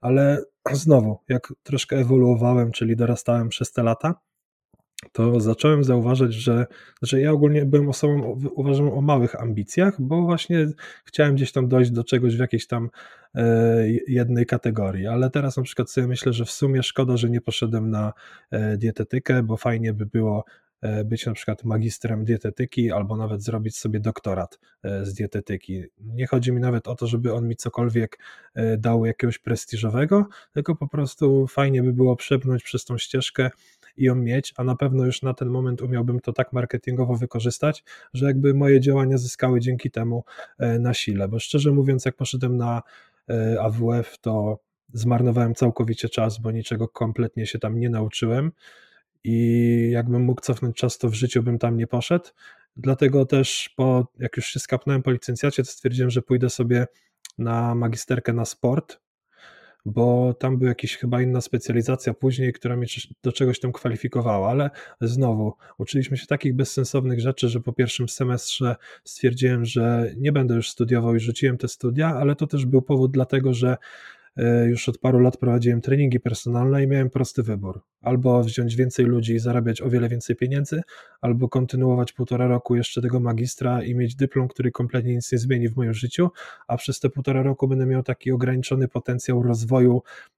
[0.00, 4.14] ale znowu, jak troszkę ewoluowałem, czyli dorastałem przez te lata,
[5.12, 6.66] to zacząłem zauważać, że,
[7.02, 10.66] że ja ogólnie byłem osobą, uważam, o małych ambicjach, bo właśnie
[11.04, 12.90] chciałem gdzieś tam dojść do czegoś w jakiejś tam
[13.34, 17.40] e, jednej kategorii, ale teraz na przykład sobie myślę, że w sumie szkoda, że nie
[17.40, 18.12] poszedłem na
[18.50, 20.44] e, dietetykę, bo fajnie by było
[21.04, 25.84] być na przykład magistrem dietetyki albo nawet zrobić sobie doktorat e, z dietetyki.
[26.00, 28.18] Nie chodzi mi nawet o to, żeby on mi cokolwiek
[28.78, 33.50] dał jakiegoś prestiżowego, tylko po prostu fajnie by było przepnąć przez tą ścieżkę
[33.96, 37.84] i ją mieć, a na pewno już na ten moment umiałbym to tak marketingowo wykorzystać,
[38.14, 40.24] że jakby moje działania zyskały dzięki temu
[40.58, 42.82] na sile, bo szczerze mówiąc, jak poszedłem na
[43.60, 44.58] AWF, to
[44.92, 48.52] zmarnowałem całkowicie czas, bo niczego kompletnie się tam nie nauczyłem
[49.24, 52.24] i jakbym mógł cofnąć czas, to w życiu bym tam nie poszedł.
[52.76, 56.86] Dlatego też, po, jak już się skapnąłem po licencjacie, to stwierdziłem, że pójdę sobie
[57.38, 59.00] na magisterkę na sport,
[59.84, 62.86] bo tam była jakaś chyba inna specjalizacja później, która mnie
[63.22, 68.76] do czegoś tam kwalifikowała, ale znowu uczyliśmy się takich bezsensownych rzeczy, że po pierwszym semestrze
[69.04, 73.12] stwierdziłem, że nie będę już studiował i rzuciłem te studia, ale to też był powód
[73.12, 73.76] dlatego, że
[74.66, 77.80] już od paru lat prowadziłem treningi personalne i miałem prosty wybór.
[78.00, 80.82] Albo wziąć więcej ludzi i zarabiać o wiele więcej pieniędzy,
[81.20, 85.68] albo kontynuować półtora roku jeszcze tego magistra i mieć dyplom, który kompletnie nic nie zmieni
[85.68, 86.28] w moim życiu,
[86.66, 90.02] a przez te półtora roku będę miał taki ograniczony potencjał rozwoju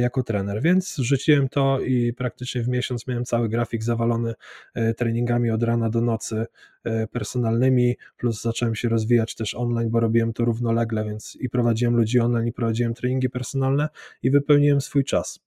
[0.00, 4.34] jako trener, więc rzuciłem to i praktycznie w miesiąc miałem cały grafik zawalony
[4.74, 6.46] e, treningami od rana do nocy
[6.84, 11.96] e, personalnymi, plus zacząłem się rozwijać też online, bo robiłem to równolegle, więc i prowadziłem
[11.96, 13.88] ludzi online, i prowadziłem treningi personalne
[14.22, 15.40] i wypełniłem swój czas.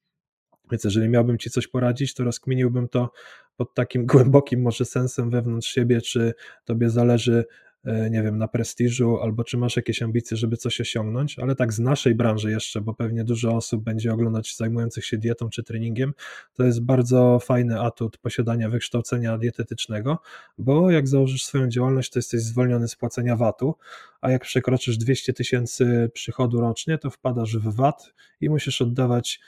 [0.71, 3.12] Więc jeżeli miałbym Ci coś poradzić, to rozkminiłbym to
[3.57, 6.33] pod takim głębokim może sensem wewnątrz siebie, czy
[6.65, 11.40] Tobie zależy E, nie wiem, na prestiżu, albo czy masz jakieś ambicje, żeby coś osiągnąć,
[11.40, 15.50] ale tak z naszej branży jeszcze, bo pewnie dużo osób będzie oglądać zajmujących się dietą
[15.50, 16.13] czy treningiem,
[16.54, 20.20] to jest bardzo fajny atut posiadania wykształcenia dietetycznego,
[20.58, 23.76] bo jak założysz swoją działalność, to jesteś zwolniony z płacenia VAT-u,
[24.22, 29.40] a jak przekroczysz 200 tysięcy przychodu rocznie, to wpadasz w VAT i musisz oddawać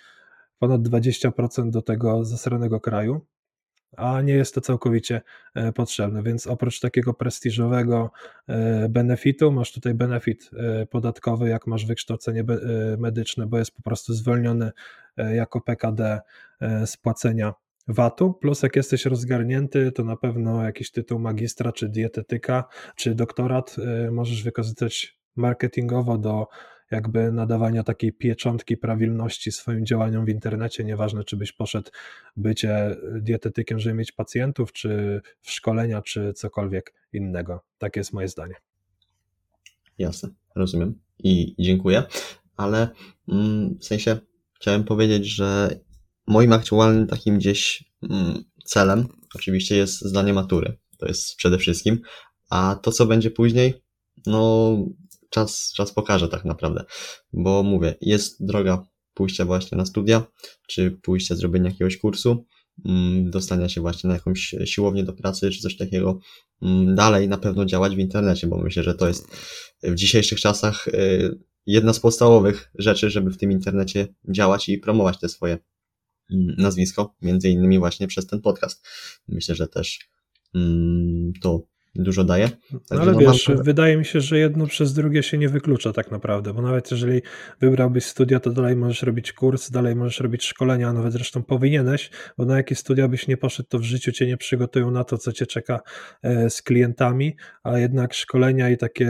[0.59, 3.21] ponad 20% do tego zasranego kraju
[3.97, 5.21] a nie jest to całkowicie
[5.55, 6.23] e, potrzebne.
[6.23, 8.11] Więc oprócz takiego prestiżowego
[8.47, 12.43] e, benefitu, masz tutaj benefit e, podatkowy, jak masz wykształcenie
[12.97, 14.71] medyczne, bo jest po prostu zwolniony
[15.17, 16.19] jako PKD
[16.85, 17.53] z płacenia
[17.87, 22.63] VAT-u, plus jak jesteś rozgarnięty, to na pewno jakiś tytuł magistra, czy dietetyka,
[22.95, 23.75] czy doktorat
[24.11, 26.47] możesz wykorzystać marketingowo do
[26.91, 31.91] jakby nadawania takiej pieczątki prawilności swoim działaniom w internecie, nieważne czy byś poszedł
[32.37, 37.61] bycie dietetykiem, żeby mieć pacjentów, czy w szkolenia, czy cokolwiek innego.
[37.77, 38.55] Takie jest moje zdanie.
[39.97, 42.03] Jasne, rozumiem i dziękuję,
[42.57, 42.89] ale
[43.27, 44.17] mm, w sensie
[44.53, 45.79] chciałem powiedzieć, że
[46.27, 50.77] moim aktualnym takim gdzieś mm, celem oczywiście jest zdanie matury.
[50.97, 51.99] To jest przede wszystkim,
[52.49, 53.73] a to co będzie później,
[54.25, 54.77] no
[55.29, 56.83] czas, czas pokaże tak naprawdę,
[57.33, 60.23] bo mówię, jest droga pójścia właśnie na studia,
[60.67, 62.45] czy pójścia zrobienia jakiegoś kursu,
[62.85, 66.19] mm, dostania się właśnie na jakąś siłownię do pracy, czy coś takiego,
[66.61, 69.27] mm, dalej na pewno działać w internecie, bo myślę, że to jest
[69.83, 75.19] w dzisiejszych czasach y, jedna z podstawowych rzeczy, żeby w tym internecie działać i promować
[75.19, 75.57] te swoje
[76.31, 78.87] mm, nazwisko, między innymi właśnie przez ten podcast.
[79.27, 80.09] Myślę, że też
[81.41, 82.49] to dużo daje.
[82.71, 83.63] No ale no, wiesz, mam...
[83.63, 87.21] wydaje mi się, że jedno przez drugie się nie wyklucza tak naprawdę, bo nawet jeżeli
[87.61, 92.45] wybrałbyś studia, to dalej możesz robić kurs, dalej możesz robić szkolenia, nawet zresztą powinieneś, bo
[92.45, 95.33] na jakie studia byś nie poszedł, to w życiu cię nie przygotują na to, co
[95.33, 95.79] cię czeka
[96.23, 99.09] e, z klientami, a jednak szkolenia i takie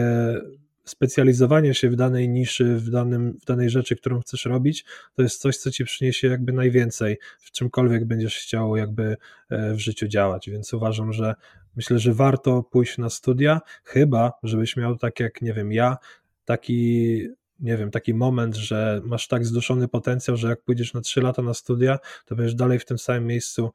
[0.89, 5.41] specjalizowanie się w danej niszy, w, danym, w danej rzeczy, którą chcesz robić, to jest
[5.41, 9.17] coś, co ci przyniesie jakby najwięcej, w czymkolwiek będziesz chciał jakby
[9.49, 11.35] e, w życiu działać, więc uważam, że
[11.75, 15.97] myślę, że warto pójść na studia, chyba, żebyś miał tak jak, nie wiem, ja,
[16.45, 17.21] taki
[17.59, 21.41] nie wiem, taki moment, że masz tak zduszony potencjał, że jak pójdziesz na 3 lata
[21.41, 23.71] na studia, to będziesz dalej w tym samym miejscu,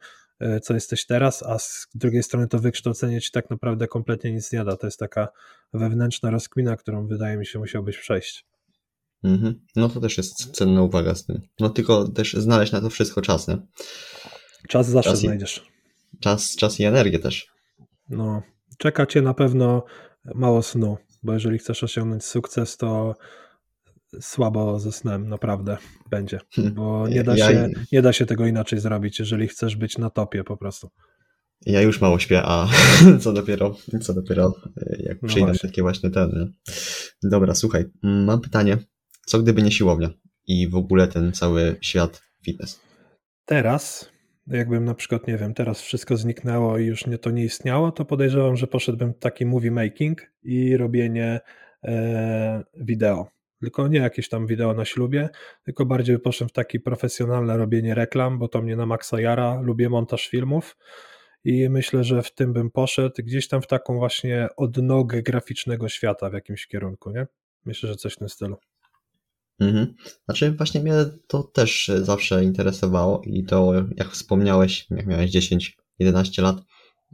[0.63, 4.65] co jesteś teraz, a z drugiej strony to wykształcenie ci tak naprawdę kompletnie nic nie
[4.65, 4.77] da.
[4.77, 5.29] To jest taka
[5.73, 8.47] wewnętrzna rozkmina, którą wydaje mi się musiałbyś przejść.
[9.25, 9.61] Mhm.
[9.77, 11.43] No to też jest cenna uwaga z tym.
[11.61, 13.59] No tylko też znaleźć na to wszystko czas, nie?
[14.69, 15.67] Czas zawsze czas znajdziesz.
[16.15, 17.47] I, czas, czas i energię też.
[18.09, 18.43] No,
[18.79, 19.85] czeka cię na pewno
[20.35, 23.15] mało snu, bo jeżeli chcesz osiągnąć sukces, to
[24.21, 25.77] słabo ze snem naprawdę
[26.11, 26.75] będzie, hmm.
[26.75, 27.49] bo nie da, ja...
[27.51, 30.91] się, nie da się tego inaczej zrobić, jeżeli chcesz być na topie po prostu.
[31.67, 32.69] Ja już mało śpię, a
[33.23, 34.55] co dopiero, co dopiero
[34.99, 35.69] jak no przyjdą właśnie.
[35.69, 36.53] takie właśnie ten.
[37.23, 38.79] Dobra, słuchaj, mam pytanie.
[39.27, 40.11] Co gdyby nie siłownia
[40.47, 42.81] i w ogóle ten cały świat fitness?
[43.45, 44.15] Teraz
[44.47, 48.05] jakbym na przykład, nie wiem, teraz wszystko zniknęło i już nie, to nie istniało, to
[48.05, 51.41] podejrzewam, że poszedłbym w taki movie making i robienie
[51.85, 53.27] e, wideo.
[53.65, 55.29] Tylko nie jakieś tam wideo na ślubie,
[55.65, 59.89] tylko bardziej poszedłem w takie profesjonalne robienie reklam, bo to mnie na maksa jara, lubię
[59.89, 60.77] montaż filmów
[61.45, 66.31] i myślę, że w tym bym poszedł, gdzieś tam w taką właśnie odnogę graficznego świata
[66.31, 67.27] w jakimś kierunku, nie?
[67.65, 68.57] Myślę, że coś w tym stylu.
[69.61, 69.95] Mhm.
[70.25, 70.95] Znaczy właśnie mnie
[71.27, 76.57] to też zawsze interesowało i to jak wspomniałeś, jak miałeś 10-11 lat,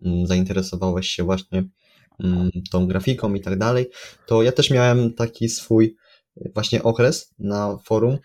[0.04, 1.64] mm, zainteresowałeś się właśnie
[2.20, 3.90] mm, tą grafiką i tak dalej,
[4.26, 5.96] to ja też miałem taki swój
[6.54, 8.18] właśnie okres na forum.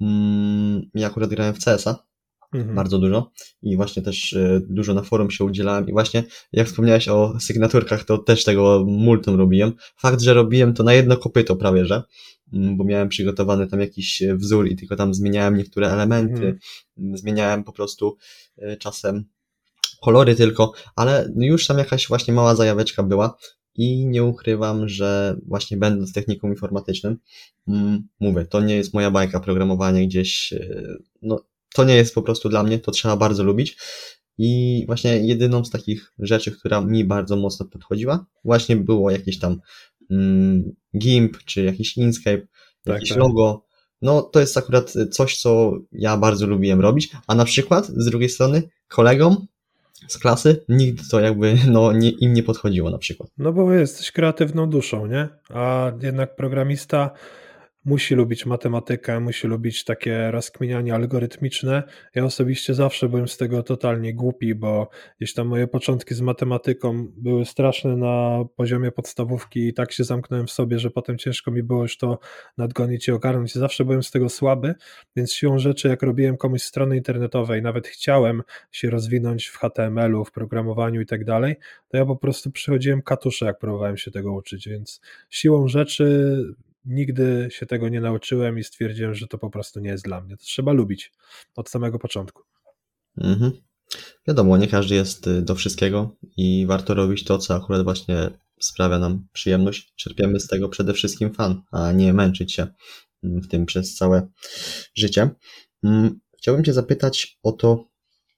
[0.00, 2.08] Mm, ja akurat grałem w CS-a
[2.54, 2.74] mhm.
[2.74, 3.30] bardzo dużo
[3.62, 8.04] i właśnie też e, dużo na forum się udzielałem i właśnie jak wspomniałeś o sygnaturkach,
[8.04, 9.72] to też tego multum robiłem.
[9.96, 12.02] Fakt, że robiłem to na jedno kopyto prawie, że
[12.52, 16.58] mm, bo miałem przygotowany tam jakiś e, wzór i tylko tam zmieniałem niektóre elementy, mhm.
[16.98, 18.16] Mm, zmieniałem po prostu
[18.58, 19.24] e, czasem
[20.00, 23.36] kolory tylko, ale już tam jakaś właśnie mała zajaweczka była
[23.78, 27.18] i nie ukrywam, że właśnie będąc techniką informatycznym,
[28.20, 30.54] mówię, to nie jest moja bajka programowanie gdzieś,
[31.22, 33.76] no to nie jest po prostu dla mnie, to trzeba bardzo lubić.
[34.38, 39.60] I właśnie jedyną z takich rzeczy, która mi bardzo mocno podchodziła, właśnie było jakieś tam
[40.10, 42.46] mm, GIMP, czy jakiś Inkscape,
[42.84, 43.18] tak, jakieś tak.
[43.18, 43.64] logo.
[44.02, 48.28] No to jest akurat coś, co ja bardzo lubiłem robić, a na przykład z drugiej
[48.28, 49.46] strony kolegom
[50.08, 53.30] z klasy nigdy to jakby no, nie, im nie podchodziło na przykład.
[53.38, 55.28] No bo jesteś kreatywną duszą, nie?
[55.50, 57.10] A jednak programista
[57.84, 61.82] musi lubić matematykę, musi lubić takie rozkminianie algorytmiczne.
[62.14, 64.88] Ja osobiście zawsze byłem z tego totalnie głupi, bo
[65.18, 70.46] gdzieś tam moje początki z matematyką były straszne na poziomie podstawówki i tak się zamknąłem
[70.46, 72.18] w sobie, że potem ciężko mi było już to
[72.58, 73.54] nadgonić i ogarnąć.
[73.54, 74.74] Zawsze byłem z tego słaby,
[75.16, 80.32] więc siłą rzeczy, jak robiłem komuś strony internetowej, nawet chciałem się rozwinąć w HTML-u, w
[80.32, 81.56] programowaniu i tak dalej,
[81.88, 86.38] to ja po prostu przychodziłem katusze, jak próbowałem się tego uczyć, więc siłą rzeczy
[86.88, 90.36] nigdy się tego nie nauczyłem i stwierdziłem, że to po prostu nie jest dla mnie.
[90.36, 91.12] To trzeba lubić
[91.56, 92.42] od samego początku.
[93.16, 93.52] Mhm.
[94.28, 98.98] Wiadomo, nie każdy jest y, do wszystkiego i warto robić to, co akurat właśnie sprawia
[98.98, 99.92] nam przyjemność.
[99.96, 102.66] Czerpiemy z tego przede wszystkim fan, a nie męczyć się
[103.24, 104.28] mm, w tym przez całe
[104.94, 105.30] życie.
[105.84, 107.88] Mm, chciałbym Cię zapytać o to,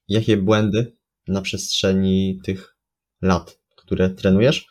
[0.08, 0.96] jakie błędy
[1.28, 2.76] na przestrzeni tych
[3.22, 4.66] lat, które trenujesz,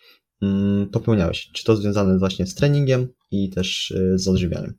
[0.91, 1.49] popełniałeś.
[1.53, 4.73] Czy to związane właśnie z treningiem, i też y, z odżywianiem.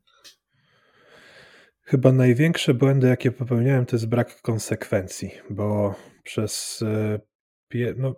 [1.83, 6.83] Chyba największe błędy, jakie popełniałem, to jest brak konsekwencji, bo przez
[7.75, 8.15] y, no,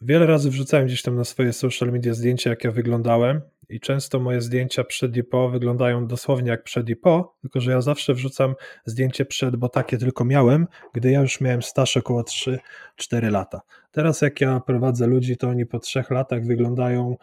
[0.00, 3.40] wiele razy wrzucałem gdzieś tam na swoje social media zdjęcia, jak ja wyglądałem
[3.72, 7.70] i często moje zdjęcia przed i po wyglądają dosłownie jak przed i po, tylko że
[7.70, 8.54] ja zawsze wrzucam
[8.84, 12.58] zdjęcie przed, bo takie tylko miałem, gdy ja już miałem staż około 3-4
[13.30, 13.60] lata.
[13.90, 17.16] Teraz jak ja prowadzę ludzi, to oni po trzech latach wyglądają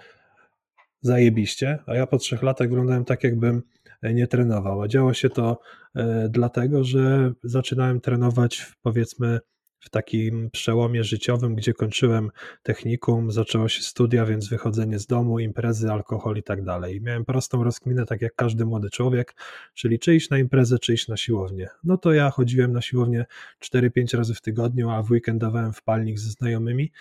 [1.01, 3.62] zajebiście, a ja po trzech latach wyglądałem tak, jakbym
[4.03, 4.81] nie trenował.
[4.81, 5.59] A działo się to
[5.95, 9.39] e, dlatego, że zaczynałem trenować w, powiedzmy
[9.80, 12.32] w takim przełomie życiowym, gdzie kończyłem
[12.63, 17.02] technikum, zaczęło się studia, więc wychodzenie z domu, imprezy, alkohol i tak dalej.
[17.02, 19.36] Miałem prostą rozkminę, tak jak każdy młody człowiek,
[19.74, 21.68] czyli czy iść na imprezę, czy iść na siłownię.
[21.84, 23.26] No to ja chodziłem na siłownię
[23.63, 26.92] 4-5 razy w tygodniu, a w weekend dawałem w palnik ze znajomymi,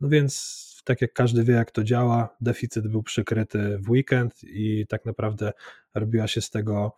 [0.00, 4.86] no więc tak jak każdy wie, jak to działa, deficyt był przykryty w weekend i
[4.88, 5.52] tak naprawdę
[5.94, 6.92] robiła się z tego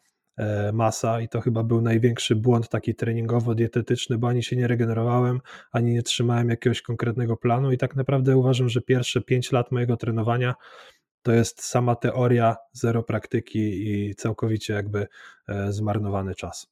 [0.73, 5.41] masa i to chyba był największy błąd taki treningowo-dietetyczny, bo ani się nie regenerowałem,
[5.73, 9.97] ani nie trzymałem jakiegoś konkretnego planu i tak naprawdę uważam, że pierwsze 5 lat mojego
[9.97, 10.55] trenowania
[11.23, 15.07] to jest sama teoria, zero praktyki i całkowicie jakby
[15.49, 16.67] e, zmarnowany czas.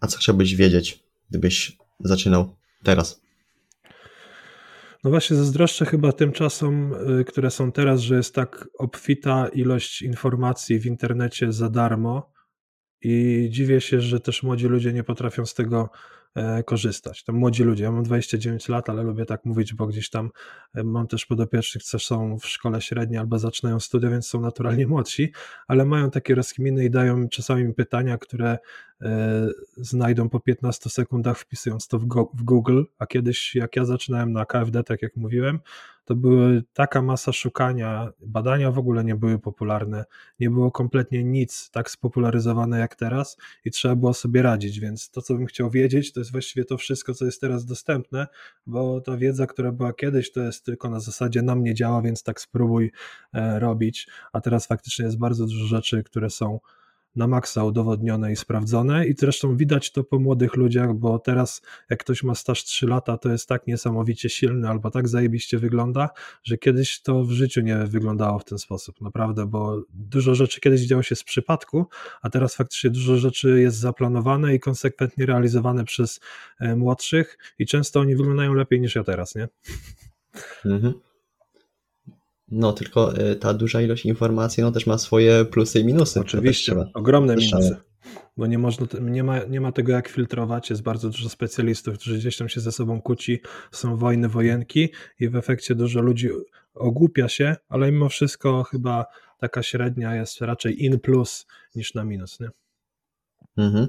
[0.00, 3.24] A co chciałbyś wiedzieć, gdybyś zaczynał teraz?
[5.04, 10.02] No właśnie zazdroszczę chyba tym czasom, y, które są teraz, że jest tak obfita ilość
[10.02, 12.33] informacji w internecie za darmo
[13.04, 15.90] i dziwię się, że też młodzi ludzie nie potrafią z tego
[16.34, 17.24] E, korzystać.
[17.24, 20.30] To młodzi ludzie, ja mam 29 lat, ale lubię tak mówić, bo gdzieś tam
[20.74, 24.86] e, mam też podopiecznych, co są w szkole średniej albo zaczynają studia, więc są naturalnie
[24.86, 25.32] młodsi,
[25.66, 28.58] ale mają takie rozkminy i dają czasami mi pytania, które
[29.02, 32.06] e, znajdą po 15 sekundach wpisując to w,
[32.44, 35.60] Google, a kiedyś jak ja zaczynałem na KFD, tak jak mówiłem,
[36.04, 40.04] to były taka masa szukania, badania w ogóle nie były popularne,
[40.40, 45.22] nie było kompletnie nic tak spopularyzowane jak teraz i trzeba było sobie radzić, więc to,
[45.22, 48.26] co bym chciał wiedzieć, to jest właściwie to wszystko, co jest teraz dostępne,
[48.66, 52.22] bo ta wiedza, która była kiedyś, to jest tylko na zasadzie nam nie działa, więc
[52.22, 52.92] tak spróbuj
[53.32, 56.60] e, robić, a teraz faktycznie jest bardzo dużo rzeczy, które są
[57.16, 62.00] na maksa udowodnione i sprawdzone i zresztą widać to po młodych ludziach, bo teraz jak
[62.00, 66.08] ktoś ma staż 3 lata, to jest tak niesamowicie silny albo tak zajebiście wygląda,
[66.42, 70.80] że kiedyś to w życiu nie wyglądało w ten sposób, naprawdę, bo dużo rzeczy kiedyś
[70.80, 71.86] działo się z przypadku,
[72.22, 76.20] a teraz faktycznie dużo rzeczy jest zaplanowane i konsekwentnie realizowane przez
[76.60, 79.48] e, młodszych i często oni wyglądają lepiej niż ja teraz, nie?
[80.64, 81.13] Mhm.
[82.48, 86.20] No, tylko y, ta duża ilość informacji no, też ma swoje plusy i minusy.
[86.20, 87.76] Oczywiście, ogromne minusy.
[88.36, 92.18] Bo nie, można, nie, ma, nie ma tego jak filtrować, jest bardzo dużo specjalistów, którzy
[92.18, 93.40] gdzieś tam się ze sobą kłóci,
[93.72, 94.88] są wojny, wojenki
[95.20, 96.28] i w efekcie dużo ludzi
[96.74, 99.06] ogłupia się, ale mimo wszystko chyba
[99.38, 102.48] taka średnia jest raczej in plus niż na minus, nie?
[103.56, 103.88] Mhm.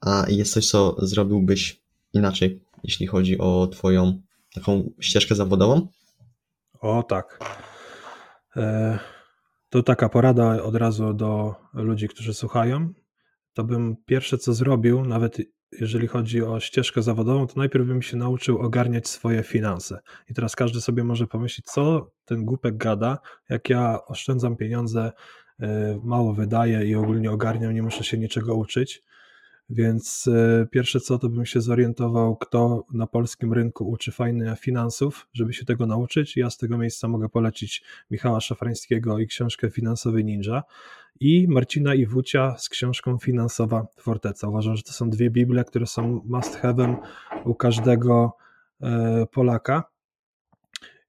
[0.00, 1.80] A jest coś, co zrobiłbyś
[2.12, 4.20] inaczej, jeśli chodzi o twoją
[4.54, 5.88] taką ścieżkę zawodową?
[6.80, 7.38] O tak.
[8.56, 8.98] E,
[9.70, 12.92] to taka porada od razu do ludzi, którzy słuchają.
[13.52, 15.38] To bym pierwsze co zrobił, nawet
[15.72, 19.98] jeżeli chodzi o ścieżkę zawodową, to najpierw bym się nauczył ogarniać swoje finanse.
[20.28, 23.18] I teraz każdy sobie może pomyśleć, co ten głupek gada,
[23.48, 25.12] jak ja oszczędzam pieniądze,
[25.60, 29.02] e, mało wydaję i ogólnie ogarniam, nie muszę się niczego uczyć.
[29.70, 35.28] Więc e, pierwsze co, to bym się zorientował, kto na polskim rynku uczy fajnie finansów,
[35.32, 36.36] żeby się tego nauczyć.
[36.36, 40.62] Ja z tego miejsca mogę polecić Michała Szafrańskiego i książkę Finansowy Ninja
[41.20, 44.48] i Marcina Iwucia z książką Finansowa Forteca.
[44.48, 46.96] Uważam, że to są dwie Biblie, które są must have'em
[47.44, 48.36] u każdego
[48.80, 49.84] e, Polaka.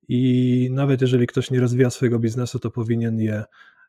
[0.08, 3.44] I nawet jeżeli ktoś nie rozwija swojego biznesu, to powinien je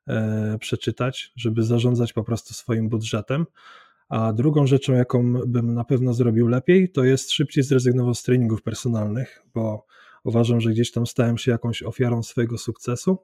[0.08, 3.46] e, przeczytać, żeby zarządzać po prostu swoim budżetem.
[4.10, 8.62] A drugą rzeczą, jaką bym na pewno zrobił lepiej, to jest szybciej zrezygnował z treningów
[8.62, 9.86] personalnych, bo
[10.24, 13.18] uważam, że gdzieś tam stałem się jakąś ofiarą swojego sukcesu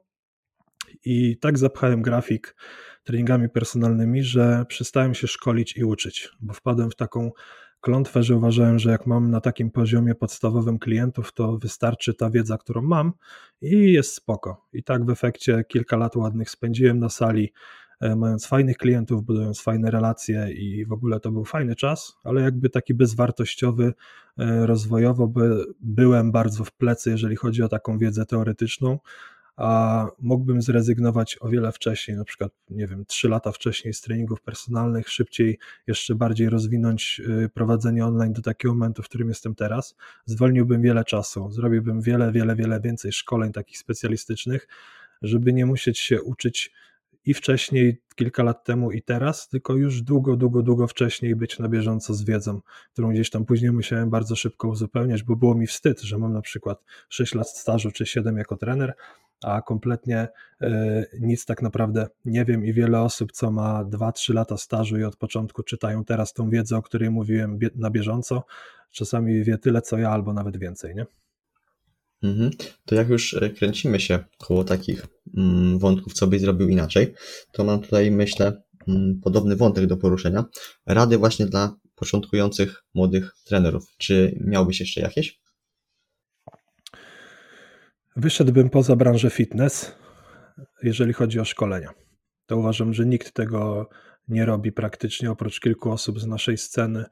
[1.05, 2.55] i tak zapchałem grafik
[3.03, 7.31] treningami personalnymi, że przestałem się szkolić i uczyć, bo wpadłem w taką
[7.81, 12.57] klątwę, że uważałem, że jak mam na takim poziomie podstawowym klientów, to wystarczy ta wiedza,
[12.57, 13.13] którą mam
[13.61, 14.65] i jest spoko.
[14.73, 17.53] I tak w efekcie kilka lat ładnych spędziłem na sali
[18.15, 22.69] mając fajnych klientów, budując fajne relacje i w ogóle to był fajny czas, ale jakby
[22.69, 23.93] taki bezwartościowy
[24.37, 28.99] e, rozwojowo, by byłem bardzo w plecy, jeżeli chodzi o taką wiedzę teoretyczną,
[29.57, 34.41] a mógłbym zrezygnować o wiele wcześniej, na przykład, nie wiem, trzy lata wcześniej z treningów
[34.41, 39.95] personalnych, szybciej, jeszcze bardziej rozwinąć e, prowadzenie online do takiego momentu, w którym jestem teraz.
[40.25, 44.67] Zwolniłbym wiele czasu, zrobiłbym wiele, wiele, wiele więcej szkoleń takich specjalistycznych,
[45.21, 46.71] żeby nie musieć się uczyć
[47.27, 51.69] i wcześniej, kilka lat temu i teraz, tylko już długo, długo, długo wcześniej być na
[51.69, 52.61] bieżąco z wiedzą,
[52.93, 56.41] którą gdzieś tam później musiałem bardzo szybko uzupełniać, bo było mi wstyd, że mam na
[56.41, 58.93] przykład 6 lat stażu czy 7 jako trener,
[59.43, 60.27] a kompletnie
[60.61, 60.67] y,
[61.19, 65.15] nic tak naprawdę nie wiem i wiele osób, co ma 2-3 lata stażu i od
[65.15, 68.45] początku czytają teraz tą wiedzę, o której mówiłem na bieżąco,
[68.91, 71.05] czasami wie tyle co ja albo nawet więcej, nie?
[72.23, 72.51] Mhm.
[72.85, 75.16] To jak już e, kręcimy się koło takich
[75.77, 77.13] wątków, co byś zrobił inaczej,
[77.51, 80.45] to mam tutaj, myślę, mm, podobny wątek do poruszenia.
[80.85, 83.83] Rady właśnie dla początkujących młodych trenerów.
[83.97, 85.39] Czy miałbyś jeszcze jakieś?
[88.15, 89.95] Wyszedłbym poza branżę fitness,
[90.83, 91.93] jeżeli chodzi o szkolenia.
[92.45, 93.89] To uważam, że nikt tego
[94.27, 97.05] nie robi praktycznie, oprócz kilku osób z naszej sceny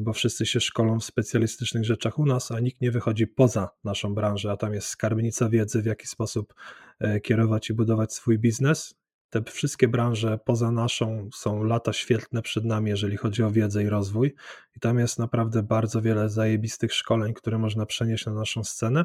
[0.00, 4.14] bo wszyscy się szkolą w specjalistycznych rzeczach u nas, a nikt nie wychodzi poza naszą
[4.14, 6.54] branżę, a tam jest skarbnica wiedzy, w jaki sposób
[7.00, 8.94] e, kierować i budować swój biznes.
[9.30, 13.88] Te wszystkie branże poza naszą są lata świetne przed nami, jeżeli chodzi o wiedzę i
[13.88, 14.34] rozwój,
[14.76, 19.04] i tam jest naprawdę bardzo wiele zajebistych szkoleń, które można przenieść na naszą scenę,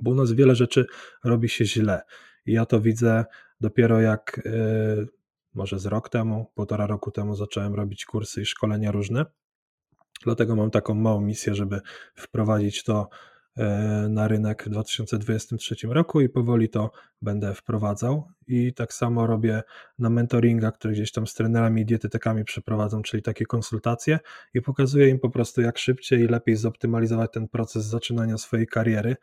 [0.00, 0.86] bo u nas wiele rzeczy
[1.24, 2.02] robi się źle.
[2.46, 3.24] I ja to widzę
[3.60, 4.50] dopiero jak e,
[5.54, 9.26] może z rok temu, półtora roku temu zacząłem robić kursy i szkolenia różne
[10.24, 11.80] Dlatego mam taką małą misję, żeby
[12.14, 13.08] wprowadzić to
[13.56, 13.64] e,
[14.10, 16.90] na rynek w 2023 roku i powoli to
[17.22, 18.28] będę wprowadzał.
[18.46, 19.62] I tak samo robię
[19.98, 24.18] na mentoringa, który gdzieś tam z trenerami i dietetykami przeprowadzam, czyli takie konsultacje
[24.54, 29.16] i pokazuję im po prostu jak szybciej i lepiej zoptymalizować ten proces zaczynania swojej kariery.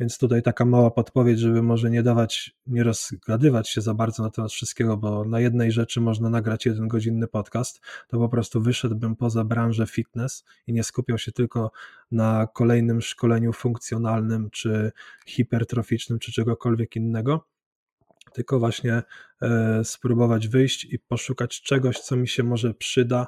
[0.00, 4.30] Więc tutaj taka mała podpowiedź, żeby może nie dawać, nie rozgadywać się za bardzo na
[4.30, 9.16] temat wszystkiego, bo na jednej rzeczy można nagrać jeden godzinny podcast, to po prostu wyszedłbym
[9.16, 11.70] poza branżę fitness i nie skupiał się tylko
[12.10, 14.92] na kolejnym szkoleniu funkcjonalnym, czy
[15.26, 17.48] hipertroficznym, czy czegokolwiek innego,
[18.32, 19.02] tylko właśnie
[19.42, 23.26] e, spróbować wyjść i poszukać czegoś, co mi się może przyda,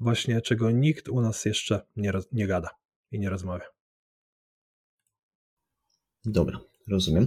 [0.00, 2.70] właśnie czego nikt u nas jeszcze nie, nie gada
[3.12, 3.71] i nie rozmawia.
[6.24, 6.60] Dobra,
[6.90, 7.26] rozumiem.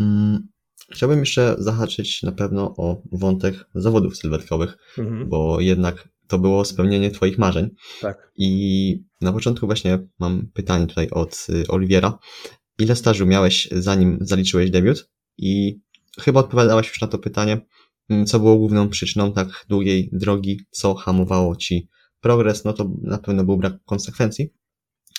[0.00, 0.48] Mm,
[0.92, 5.28] Chciałbym jeszcze zahaczyć na pewno o wątek zawodów sylwetkowych, Mhm.
[5.28, 7.70] bo jednak to było spełnienie Twoich marzeń.
[8.00, 8.32] Tak.
[8.36, 12.18] I na początku właśnie mam pytanie tutaj od y, Oliwiera.
[12.78, 15.10] Ile stażu miałeś zanim zaliczyłeś debiut?
[15.38, 15.80] I
[16.20, 17.60] chyba odpowiadałeś już na to pytanie,
[18.10, 21.88] mm, co było główną przyczyną tak długiej drogi, co hamowało Ci
[22.20, 22.64] progres?
[22.64, 24.50] No to na pewno był brak konsekwencji,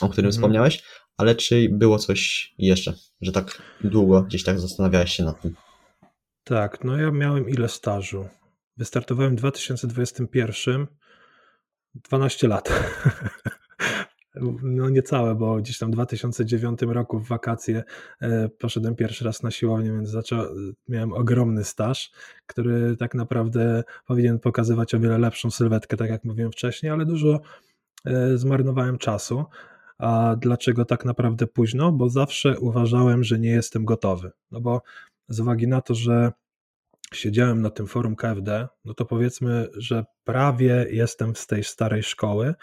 [0.02, 0.32] o którym Mhm.
[0.32, 0.84] wspomniałeś,
[1.20, 5.56] ale czy było coś jeszcze, że tak długo gdzieś tak zastanawiałeś się nad tym?
[6.44, 8.28] Tak, no ja miałem ile stażu?
[8.78, 10.88] Wystartowałem w 2021,
[11.96, 12.70] 12 lat.
[14.64, 17.84] No niecałe, bo gdzieś tam w 2009 roku w wakacje
[18.22, 20.14] e, poszedłem pierwszy raz na siłownię, więc
[20.88, 22.12] miałem ogromny staż,
[22.46, 27.40] który tak naprawdę powinien pokazywać o wiele lepszą sylwetkę, tak jak mówiłem wcześniej, ale dużo
[28.06, 29.46] e, zmarnowałem czasu.
[30.00, 31.92] A dlaczego tak naprawdę późno?
[31.92, 34.32] Bo zawsze uważałem, że nie jestem gotowy.
[34.52, 34.82] No bo
[35.28, 36.32] z uwagi na to, że
[37.14, 42.54] siedziałem na tym forum KFD, no to powiedzmy, że prawie jestem z tej starej szkoły,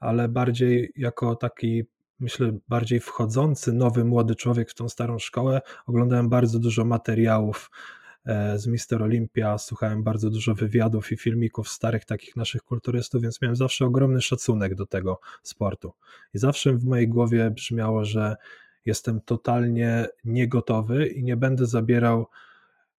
[0.00, 1.84] ale bardziej jako taki,
[2.20, 7.70] myślę, bardziej wchodzący nowy młody człowiek w tą starą szkołę, oglądałem bardzo dużo materiałów
[8.56, 13.56] z Mister Olympia, słuchałem bardzo dużo wywiadów i filmików starych takich naszych kulturystów, więc miałem
[13.56, 15.92] zawsze ogromny szacunek do tego sportu.
[16.34, 18.36] I zawsze w mojej głowie brzmiało, że
[18.86, 22.26] jestem totalnie niegotowy i nie będę zabierał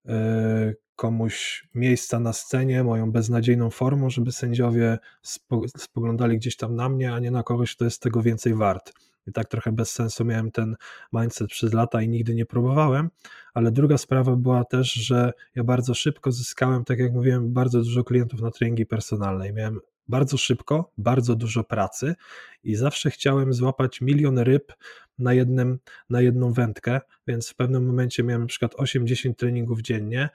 [0.05, 6.89] e, komuś miejsca na scenie, moją beznadziejną formą, żeby sędziowie spo, spoglądali gdzieś tam na
[6.89, 8.93] mnie, a nie na kogoś, kto jest tego więcej wart.
[9.27, 10.75] I tak trochę bez sensu miałem ten
[11.13, 13.09] mindset przez lata i nigdy nie próbowałem.
[13.53, 18.03] Ale druga sprawa była też, że ja bardzo szybko zyskałem, tak jak mówiłem, bardzo dużo
[18.03, 19.49] klientów na treningi personalne.
[19.49, 22.15] I miałem bardzo szybko, bardzo dużo pracy
[22.63, 24.73] i zawsze chciałem złapać milion ryb
[25.19, 30.29] na, jednym, na jedną wędkę, więc w pewnym momencie miałem na przykład 8-10 treningów dziennie.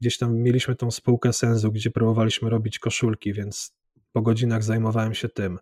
[0.00, 3.76] Gdzieś tam mieliśmy tą spółkę Sensu, gdzie próbowaliśmy robić koszulki, więc
[4.12, 5.58] po godzinach zajmowałem się tym.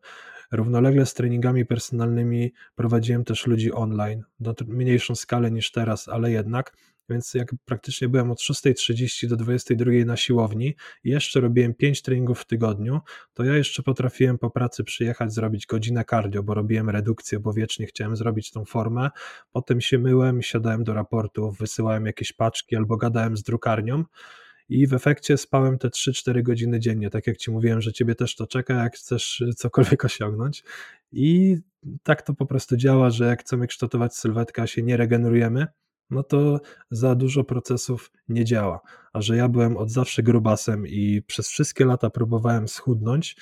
[0.53, 6.77] Równolegle z treningami personalnymi prowadziłem też ludzi online, na mniejszą skalę niż teraz, ale jednak.
[7.09, 10.75] Więc jak praktycznie byłem od 6.30 do 22.00 na siłowni
[11.05, 13.01] i jeszcze robiłem 5 treningów w tygodniu,
[13.35, 17.87] to ja jeszcze potrafiłem po pracy przyjechać, zrobić godzinę cardio, bo robiłem redukcję, bo wiecznie
[17.87, 19.11] chciałem zrobić tą formę.
[19.53, 24.05] Potem się myłem, siadałem do raportów, wysyłałem jakieś paczki albo gadałem z drukarnią
[24.69, 28.37] i w efekcie spałem te 3-4 godziny dziennie, tak jak Ci mówiłem, że Ciebie też
[28.37, 30.65] to czeka, jak chcesz cokolwiek osiągnąć
[31.13, 31.57] i
[32.03, 35.67] tak to po prostu działa, że jak chcemy kształtować sylwetkę, a się nie regenerujemy,
[36.11, 36.61] no to
[36.91, 38.81] za dużo procesów nie działa.
[39.13, 43.37] A że ja byłem od zawsze grubasem i przez wszystkie lata próbowałem schudnąć,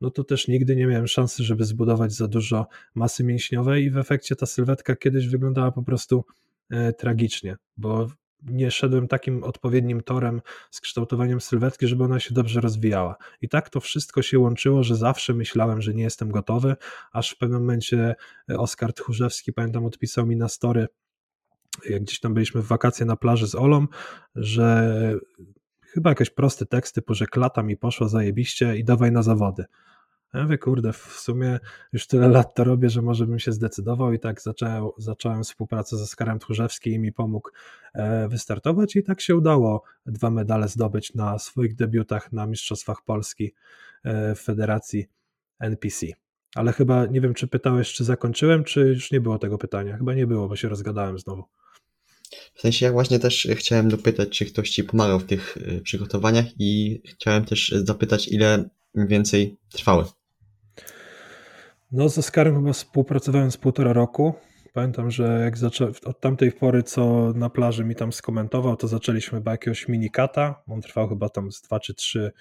[0.00, 3.96] no to też nigdy nie miałem szansy, żeby zbudować za dużo masy mięśniowej i w
[3.96, 6.24] efekcie ta sylwetka kiedyś wyglądała po prostu
[6.70, 8.08] e, tragicznie, bo
[8.44, 10.40] nie szedłem takim odpowiednim torem
[10.70, 13.16] z kształtowaniem sylwetki, żeby ona się dobrze rozwijała.
[13.42, 16.76] I tak to wszystko się łączyło, że zawsze myślałem, że nie jestem gotowy,
[17.12, 18.14] aż w pewnym momencie
[18.48, 20.86] Oskar Tchórzewski, pamiętam, odpisał mi na story,
[21.88, 23.86] jak gdzieś tam byliśmy w wakacje na plaży z Olą,
[24.34, 24.94] że
[25.80, 29.64] chyba jakieś prosty tekst typu, że klata mi poszła zajebiście i dawaj na zawody.
[30.34, 31.60] Ja mówię, kurde, w sumie
[31.92, 35.96] już tyle lat to robię, że może bym się zdecydował i tak zacząłem, zacząłem współpracę
[35.96, 37.50] ze Skarem Tchórzewskim i mi pomógł
[37.94, 43.54] e, wystartować i tak się udało dwa medale zdobyć na swoich debiutach na Mistrzostwach Polski
[44.04, 45.06] e, w Federacji
[45.60, 46.06] NPC.
[46.54, 49.96] Ale chyba nie wiem, czy pytałeś, czy zakończyłem, czy już nie było tego pytania.
[49.96, 51.44] Chyba nie było, bo się rozgadałem znowu.
[52.54, 56.44] W sensie ja właśnie też chciałem dopytać, czy ktoś Ci pomagał w tych y, przygotowaniach
[56.58, 60.04] i chciałem też zapytać, ile więcej trwały.
[61.96, 64.34] No z Oskarem chyba współpracowałem z półtora roku.
[64.72, 65.90] Pamiętam, że jak zaczę...
[66.04, 70.62] od tamtej pory, co na plaży mi tam skomentował, to zaczęliśmy chyba jakiegoś minikata.
[70.68, 72.32] On trwał chyba tam z dwa czy trzy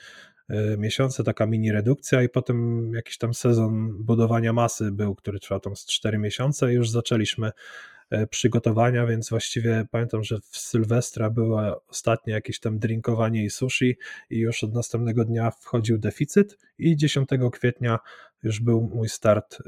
[0.52, 5.60] y, miesiące, taka mini redukcja i potem jakiś tam sezon budowania masy był, który trwał
[5.60, 7.52] tam z 4 miesiące i już zaczęliśmy e,
[8.30, 13.98] przygotowania, więc właściwie pamiętam, że w Sylwestra było ostatnie jakieś tam drinkowanie i sushi
[14.30, 18.00] i już od następnego dnia wchodził deficyt i 10 kwietnia
[18.44, 19.64] już był mój start y,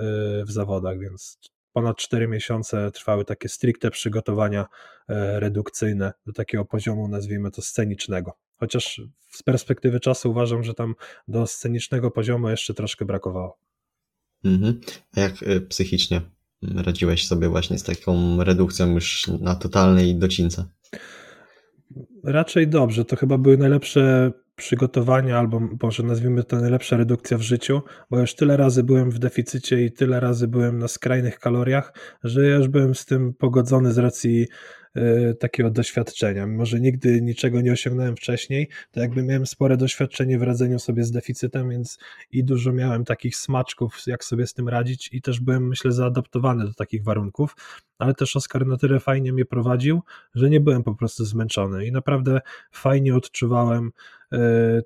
[0.46, 1.40] w zawodach, więc
[1.74, 4.66] ponad 4 miesiące trwały takie stricte przygotowania
[5.10, 8.38] e, redukcyjne do takiego poziomu, nazwijmy to scenicznego.
[8.58, 10.96] Chociaż z perspektywy czasu uważam, że tam
[11.28, 13.58] do scenicznego poziomu jeszcze troszkę brakowało.
[14.46, 14.80] Mhm.
[15.16, 15.34] A jak
[15.70, 16.22] psychicznie
[16.62, 20.66] radziłeś sobie właśnie z taką redukcją już na totalnej docince?
[22.24, 23.06] Raczej dobrze.
[23.06, 28.36] To chyba były najlepsze przygotowania, albo może nazwijmy to najlepsza redukcja w życiu, bo już
[28.36, 31.94] tyle razy byłem w deficycie i tyle razy byłem na skrajnych kaloriach,
[32.24, 34.48] że ja już byłem z tym pogodzony z racji
[35.40, 36.46] takiego doświadczenia.
[36.46, 41.04] Mimo, że nigdy niczego nie osiągnąłem wcześniej, to jakby miałem spore doświadczenie w radzeniu sobie
[41.04, 41.98] z deficytem, więc
[42.32, 46.66] i dużo miałem takich smaczków, jak sobie z tym radzić i też byłem, myślę, zaadaptowany
[46.66, 47.56] do takich warunków,
[47.98, 50.02] ale też Oskar na tyle fajnie mnie prowadził,
[50.36, 52.42] że nie byłem po prostu zmęczony i naprawdę
[52.72, 53.92] fajnie odczuwałem
[54.34, 54.38] y,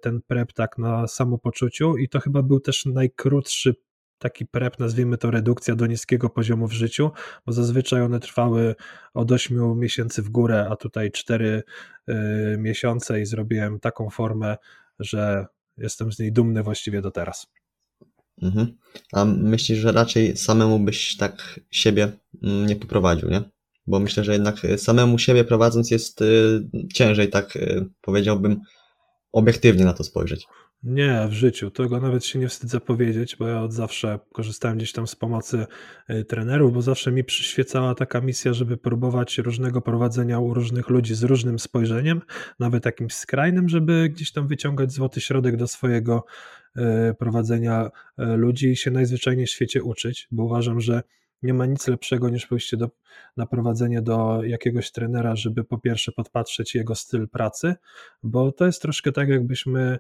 [0.02, 3.76] ten prep tak na samopoczuciu i to chyba był też najkrótszy
[4.20, 7.12] taki prep, nazwijmy to redukcja do niskiego poziomu w życiu,
[7.46, 8.76] bo zazwyczaj one trwały
[9.14, 11.64] od 8 miesięcy w górę, a tutaj 4
[12.10, 12.14] y,
[12.58, 14.58] miesiące i zrobiłem taką formę,
[15.00, 15.46] że
[15.78, 17.48] jestem z niej dumny właściwie do teraz.
[18.42, 18.78] Mhm.
[19.14, 22.12] A myślisz, że raczej samemu byś tak siebie
[22.44, 23.42] mm, nie poprowadził, nie?
[23.88, 26.62] Bo myślę, że jednak samemu siebie prowadząc jest y,
[26.94, 28.62] ciężej, tak y, powiedziałbym,
[29.32, 30.48] obiektywnie na to spojrzeć.
[30.84, 31.72] Nie, w życiu.
[31.72, 35.66] Tego nawet się nie wstydzę powiedzieć, bo ja od zawsze korzystałem gdzieś tam z pomocy
[36.10, 41.16] y, trenerów, bo zawsze mi przyświecała taka misja, żeby próbować różnego prowadzenia u różnych ludzi
[41.16, 42.22] z różnym spojrzeniem,
[42.60, 46.26] nawet takim skrajnym, żeby gdzieś tam wyciągać złoty środek do swojego
[46.78, 46.82] y,
[47.14, 47.86] prowadzenia
[48.20, 51.04] y, ludzi i się najzwyczajniej w świecie uczyć, bo uważam, że
[51.44, 52.90] nie ma nic lepszego niż pójście do,
[53.38, 57.76] na prowadzenie do jakiegoś trenera, żeby po pierwsze podpatrzeć jego styl pracy,
[58.24, 60.00] bo to jest troszkę tak, jakbyśmy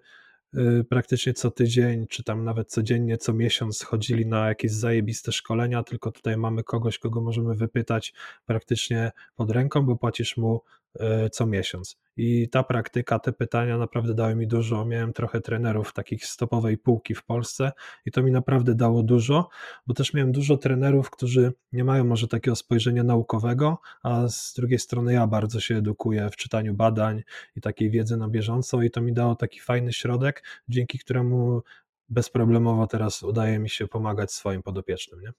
[0.90, 6.12] praktycznie co tydzień, czy tam nawet codziennie, co miesiąc chodzili na jakieś zajebiste szkolenia, tylko
[6.12, 8.14] tutaj mamy kogoś, kogo możemy wypytać
[8.46, 10.89] praktycznie pod ręką, bo płacisz mu y,
[11.32, 11.98] co miesiąc.
[12.18, 14.86] I ta praktyka, te pytania naprawdę dały mi dużo.
[14.86, 17.72] Miałem trochę trenerów takich stopowej półki w Polsce
[18.06, 19.50] i to mi naprawdę dało dużo,
[19.88, 24.80] bo też miałem dużo trenerów, którzy nie mają może takiego spojrzenia naukowego, a z drugiej
[24.80, 27.24] strony ja bardzo się edukuję w czytaniu badań
[27.56, 31.62] i takiej wiedzy na bieżąco i to mi dało taki fajny środek, dzięki któremu
[32.10, 35.22] bezproblemowo teraz udaje mi się pomagać swoim podopiecznym.
[35.22, 35.32] Nie?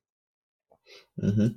[1.23, 1.57] Mhm.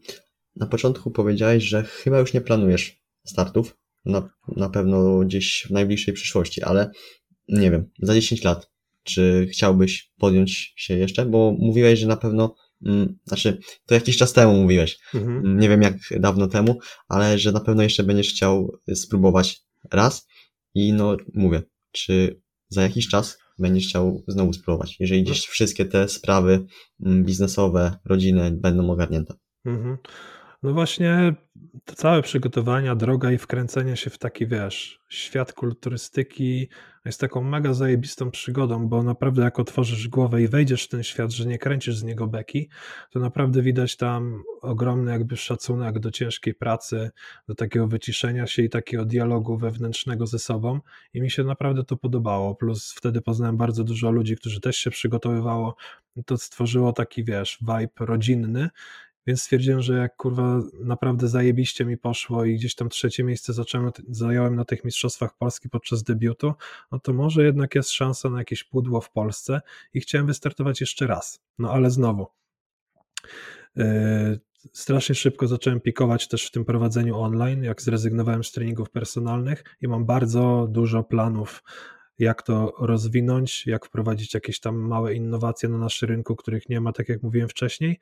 [0.55, 6.13] Na początku powiedziałeś, że chyba już nie planujesz startów na, na pewno gdzieś w najbliższej
[6.13, 6.91] przyszłości, ale
[7.47, 8.71] nie wiem, za 10 lat,
[9.03, 11.25] czy chciałbyś podjąć się jeszcze?
[11.25, 15.37] Bo mówiłeś, że na pewno, mm, znaczy, to jakiś czas temu mówiłeś, mhm.
[15.37, 20.27] Mm, nie wiem jak dawno temu, ale że na pewno jeszcze będziesz chciał spróbować raz
[20.73, 26.09] i no mówię, czy za jakiś czas będziesz chciał znowu spróbować, jeżeli gdzieś wszystkie te
[26.09, 26.65] sprawy
[27.05, 29.33] mm, biznesowe, rodzinne będą ogarnięte.
[29.65, 29.97] Mhm.
[30.63, 31.33] No właśnie,
[31.85, 36.69] to całe przygotowania, droga i wkręcenie się w taki, wiesz, świat kulturystyki
[37.05, 41.31] jest taką mega zajebistą przygodą, bo naprawdę jak otworzysz głowę i wejdziesz w ten świat,
[41.31, 42.69] że nie kręcisz z niego beki,
[43.11, 47.11] to naprawdę widać tam ogromny jakby szacunek do ciężkiej pracy,
[47.47, 50.79] do takiego wyciszenia się i takiego dialogu wewnętrznego ze sobą.
[51.13, 54.89] I mi się naprawdę to podobało, plus wtedy poznałem bardzo dużo ludzi, którzy też się
[54.89, 55.75] przygotowywało,
[56.25, 58.69] to stworzyło taki, wiesz, vibe rodzinny
[59.27, 63.91] więc stwierdziłem, że jak kurwa naprawdę zajebiście mi poszło i gdzieś tam trzecie miejsce zacząłem,
[64.09, 66.53] zająłem na tych Mistrzostwach Polski podczas debiutu,
[66.91, 69.61] no to może jednak jest szansa na jakieś pudło w Polsce
[69.93, 71.41] i chciałem wystartować jeszcze raz.
[71.59, 72.27] No ale znowu.
[73.75, 74.39] Yy,
[74.71, 79.87] strasznie szybko zacząłem pikować też w tym prowadzeniu online, jak zrezygnowałem z treningów personalnych i
[79.87, 81.63] mam bardzo dużo planów
[82.23, 86.93] jak to rozwinąć, jak wprowadzić jakieś tam małe innowacje na naszym rynku, których nie ma,
[86.93, 87.99] tak jak mówiłem wcześniej,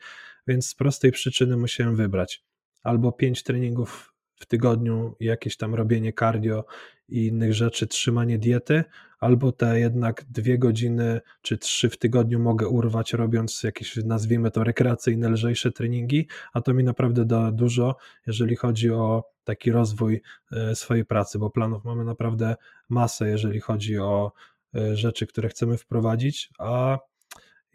[0.47, 2.43] więc z prostej przyczyny musiałem wybrać
[2.83, 4.10] albo pięć treningów
[4.41, 6.65] w tygodniu jakieś tam robienie cardio
[7.09, 8.83] i innych rzeczy, trzymanie diety,
[9.19, 14.63] albo te jednak dwie godziny czy trzy w tygodniu mogę urwać, robiąc jakieś, nazwijmy to,
[14.63, 17.95] rekreacyjne, lżejsze treningi, a to mi naprawdę da dużo,
[18.27, 20.21] jeżeli chodzi o taki rozwój
[20.51, 22.55] e, swojej pracy, bo planów mamy naprawdę
[22.89, 24.31] masę, jeżeli chodzi o
[24.75, 26.97] e, rzeczy, które chcemy wprowadzić, a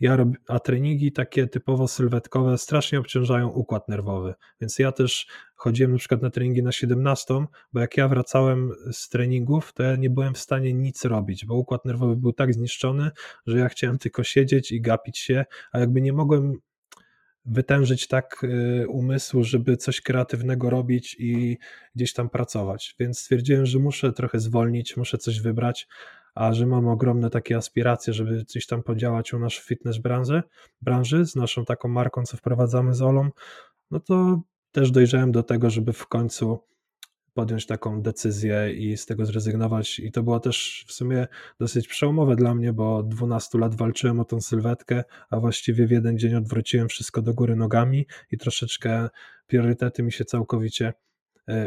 [0.01, 5.93] ja rob, a treningi takie typowo sylwetkowe strasznie obciążają układ nerwowy, więc ja też chodziłem
[5.93, 7.35] na przykład na treningi na 17,
[7.73, 11.55] bo jak ja wracałem z treningów, to ja nie byłem w stanie nic robić, bo
[11.55, 13.11] układ nerwowy był tak zniszczony,
[13.47, 16.59] że ja chciałem tylko siedzieć i gapić się, a jakby nie mogłem
[17.47, 21.59] wytężyć tak y, umysłu, żeby coś kreatywnego robić i
[21.95, 22.95] gdzieś tam pracować.
[22.99, 25.89] Więc stwierdziłem, że muszę trochę zwolnić, muszę coś wybrać,
[26.37, 30.43] a że mam ogromne takie aspiracje, żeby coś tam podziałać u naszej fitness branży,
[30.83, 33.31] branży z naszą taką marką, co wprowadzamy z Olą,
[33.91, 34.41] no to
[34.73, 36.59] też dojrzałem do tego, żeby w końcu
[37.35, 39.99] podjąć taką decyzję i z tego zrezygnować.
[39.99, 41.27] I to było też w sumie
[41.61, 45.91] dosyć przełomowe dla mnie, bo od 12 lat walczyłem o tą sylwetkę, a właściwie w
[45.91, 49.09] jeden dzień odwróciłem wszystko do góry nogami i troszeczkę
[49.47, 50.93] priorytety mi się całkowicie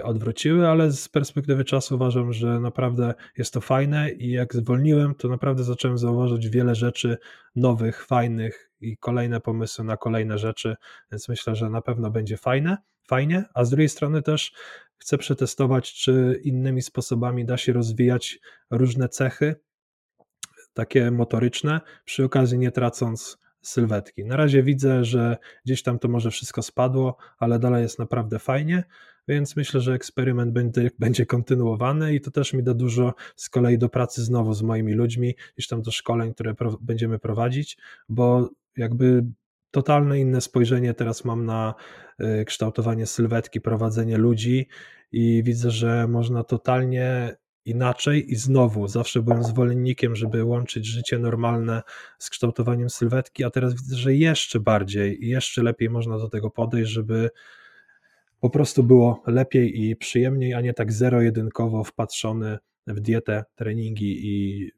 [0.04, 5.28] odwróciły, ale z perspektywy czasu uważam, że naprawdę jest to fajne i jak zwolniłem, to
[5.30, 7.18] naprawdę zacząłem zauważyć wiele rzeczy
[7.56, 10.76] nowych, fajnych i kolejne pomysły na kolejne rzeczy,
[11.12, 12.78] więc myślę, że na pewno będzie fajne,
[13.08, 14.54] fajnie, a z drugiej strony też
[14.98, 18.40] chcę przetestować, czy innymi sposobami da się rozwijać
[18.72, 19.56] różne cechy,
[20.74, 24.26] takie motoryczne, przy okazji nie tracąc sylwetki.
[24.26, 28.84] Na razie widzę, że gdzieś tam to może wszystko spadło, ale dalej jest naprawdę fajnie,
[29.28, 33.78] więc myślę, że eksperyment będzie, będzie kontynuowany i to też mi da dużo z kolei
[33.78, 37.78] do pracy znowu z moimi ludźmi, gdzieś tam do szkoleń, które pro, będziemy prowadzić,
[38.10, 39.26] bo jakby
[39.72, 41.74] totalne inne spojrzenie teraz mam na
[42.42, 44.68] y, kształtowanie sylwetki, prowadzenie ludzi
[45.12, 47.36] i widzę, że można totalnie
[47.66, 51.82] inaczej i znowu zawsze byłem zwolennikiem, żeby łączyć życie normalne
[52.20, 56.50] z kształtowaniem sylwetki, a teraz widzę, że jeszcze bardziej i jeszcze lepiej można do tego
[56.50, 57.30] podejść, żeby
[58.40, 62.58] po prostu było lepiej i przyjemniej, a nie tak zero-jedynkowo wpatrzony
[62.88, 64.72] w dietę, treningi i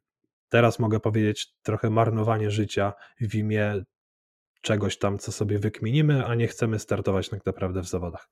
[0.49, 3.84] teraz mogę powiedzieć trochę marnowanie życia w imię
[4.61, 8.29] czegoś tam, co sobie wykminimy, a nie chcemy startować tak naprawdę w zawodach.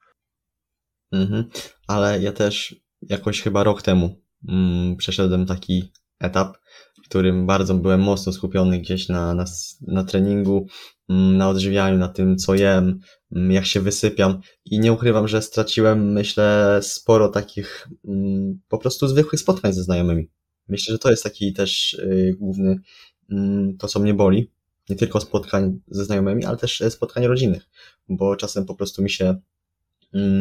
[1.11, 1.49] Mhm.
[1.87, 6.57] Ale ja też jakoś chyba rok temu mm, przeszedłem taki etap,
[6.97, 9.45] w którym bardzo byłem mocno skupiony gdzieś na, na,
[9.81, 10.67] na treningu,
[11.09, 12.99] mm, na odżywianiu, na tym, co jem,
[13.31, 14.39] mm, jak się wysypiam.
[14.65, 20.29] I nie ukrywam, że straciłem, myślę, sporo takich mm, po prostu zwykłych spotkań ze znajomymi.
[20.67, 22.79] Myślę, że to jest taki też y, główny,
[23.79, 24.51] to co mnie boli,
[24.89, 27.69] nie tylko spotkań ze znajomymi, ale też spotkań rodzinnych,
[28.09, 29.39] bo czasem po prostu mi się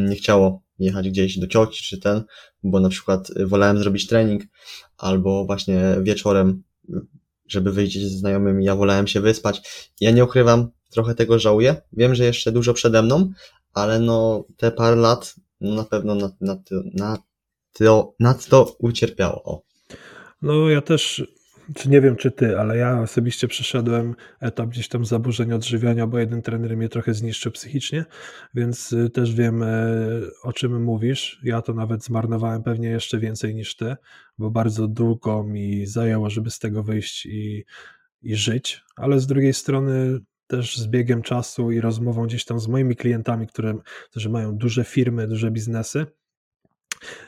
[0.09, 2.25] nie chciało jechać gdzieś do cioci czy ten,
[2.63, 4.43] bo na przykład wolałem zrobić trening
[4.97, 6.63] albo właśnie wieczorem,
[7.47, 9.63] żeby wyjść ze znajomymi, ja wolałem się wyspać.
[10.01, 11.77] Ja nie ukrywam, trochę tego żałuję.
[11.93, 13.31] Wiem, że jeszcze dużo przede mną,
[13.73, 16.59] ale no te parę lat no na pewno nad, nad,
[16.95, 17.21] nad,
[17.73, 19.65] to, nad to ucierpiało.
[20.43, 21.23] No ja też
[21.75, 26.19] czy nie wiem, czy ty, ale ja osobiście przeszedłem etap gdzieś tam zaburzeń odżywiania, bo
[26.19, 28.05] jeden trener mnie trochę zniszczył psychicznie,
[28.55, 29.69] więc y, też wiem, e,
[30.43, 31.41] o czym mówisz.
[31.45, 33.97] Ja to nawet zmarnowałem pewnie jeszcze więcej niż ty,
[34.39, 37.65] bo bardzo długo mi zajęło, żeby z tego wyjść i,
[38.23, 42.69] i żyć, ale z drugiej strony też z biegiem czasu i rozmową gdzieś tam z
[42.69, 43.75] moimi klientami, które,
[44.11, 46.07] którzy mają duże firmy, duże biznesy,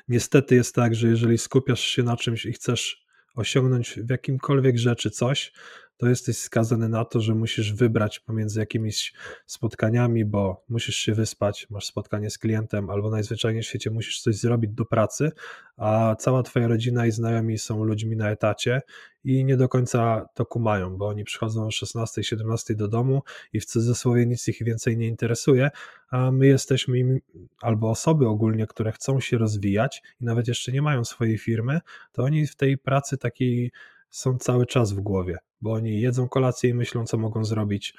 [0.08, 5.10] niestety jest tak, że jeżeli skupiasz się na czymś i chcesz osiągnąć w jakimkolwiek rzeczy
[5.10, 5.52] coś,
[6.00, 9.14] to jesteś skazany na to, że musisz wybrać pomiędzy jakimiś
[9.46, 14.36] spotkaniami, bo musisz się wyspać, masz spotkanie z klientem, albo najzwyczajniej w świecie musisz coś
[14.36, 15.32] zrobić do pracy,
[15.76, 18.80] a cała twoja rodzina i znajomi są ludźmi na etacie
[19.24, 23.22] i nie do końca to kumają, bo oni przychodzą o 16, 17 do domu
[23.52, 25.70] i w cudzysłowie nic ich więcej nie interesuje,
[26.10, 27.20] a my jesteśmy im,
[27.62, 31.80] albo osoby ogólnie, które chcą się rozwijać i nawet jeszcze nie mają swojej firmy,
[32.12, 33.72] to oni w tej pracy takiej
[34.10, 37.94] są cały czas w głowie, bo oni jedzą kolację i myślą, co mogą zrobić,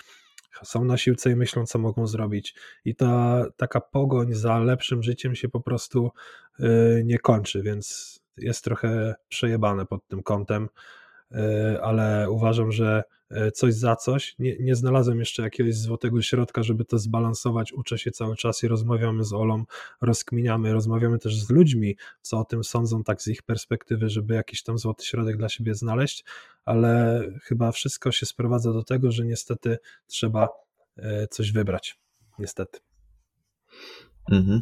[0.64, 2.56] są na siłce i myślą, co mogą zrobić.
[2.86, 6.12] I ta taka pogoń za lepszym życiem się po prostu
[6.60, 10.70] yy, nie kończy, więc jest trochę przejebane pod tym kątem.
[11.32, 13.04] E, ale uważam, że
[13.54, 14.36] coś za coś.
[14.40, 17.74] Nie, nie znalazłem jeszcze jakiegoś złotego środka, żeby to zbalansować.
[17.74, 19.64] Uczę się cały czas i rozmawiamy z Olą,
[20.02, 24.64] rozkminiamy, rozmawiamy też z ludźmi, co o tym sądzą, tak z ich perspektywy, żeby jakiś
[24.64, 26.26] tam złoty środek dla siebie znaleźć,
[26.66, 29.78] ale chyba wszystko się sprowadza do tego, że niestety
[30.08, 30.50] trzeba
[30.98, 32.00] e, coś wybrać.
[32.40, 32.80] Niestety.
[34.32, 34.62] Mhm.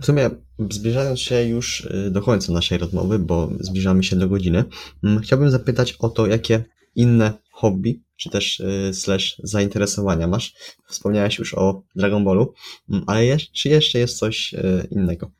[0.00, 0.30] W sumie,
[0.70, 4.64] zbliżając się już y, do końca naszej rozmowy, bo zbliżamy się do godziny,
[5.04, 6.64] mm, chciałbym zapytać o to, jakie
[6.94, 10.54] inne hobby, czy też y, slash zainteresowania masz.
[10.88, 12.54] Wspomniałeś już o Dragon Ballu,
[12.90, 15.30] mm, ale czy jeszcze jest coś y, innego?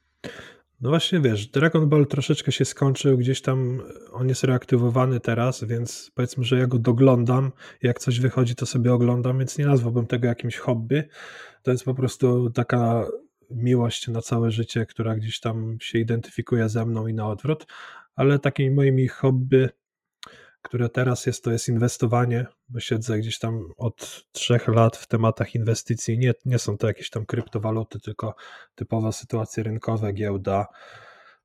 [0.81, 6.11] No właśnie, wiesz, Dragon Ball troszeczkę się skończył, gdzieś tam on jest reaktywowany teraz, więc
[6.15, 7.53] powiedzmy, że ja go doglądam,
[7.83, 11.03] jak coś wychodzi, to sobie oglądam, więc nie nazwałbym tego jakimś hobby.
[11.63, 13.07] To jest po prostu taka
[13.51, 17.67] miłość na całe życie, która gdzieś tam się identyfikuje ze mną i na odwrót,
[18.15, 19.69] ale takimi moimi hobby,
[20.63, 25.55] które teraz jest, to jest inwestowanie, bo siedzę gdzieś tam od trzech lat w tematach
[25.55, 26.19] inwestycji.
[26.19, 28.35] Nie, nie są to jakieś tam kryptowaluty, tylko
[28.75, 30.67] typowe sytuacje rynkowe, giełda,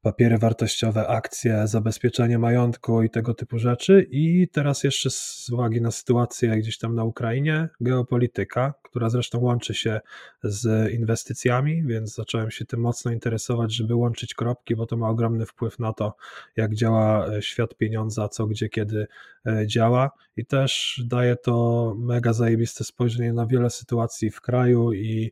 [0.05, 4.07] papiery wartościowe, akcje, zabezpieczenie majątku i tego typu rzeczy.
[4.11, 9.73] I teraz jeszcze z uwagi na sytuację gdzieś tam na Ukrainie, geopolityka, która zresztą łączy
[9.73, 10.01] się
[10.43, 15.45] z inwestycjami, więc zacząłem się tym mocno interesować, żeby łączyć kropki, bo to ma ogromny
[15.45, 16.15] wpływ na to,
[16.55, 19.07] jak działa e, świat pieniądza, co, gdzie, kiedy
[19.45, 20.11] e, działa.
[20.37, 25.31] I też daje to mega zajebiste spojrzenie na wiele sytuacji w kraju i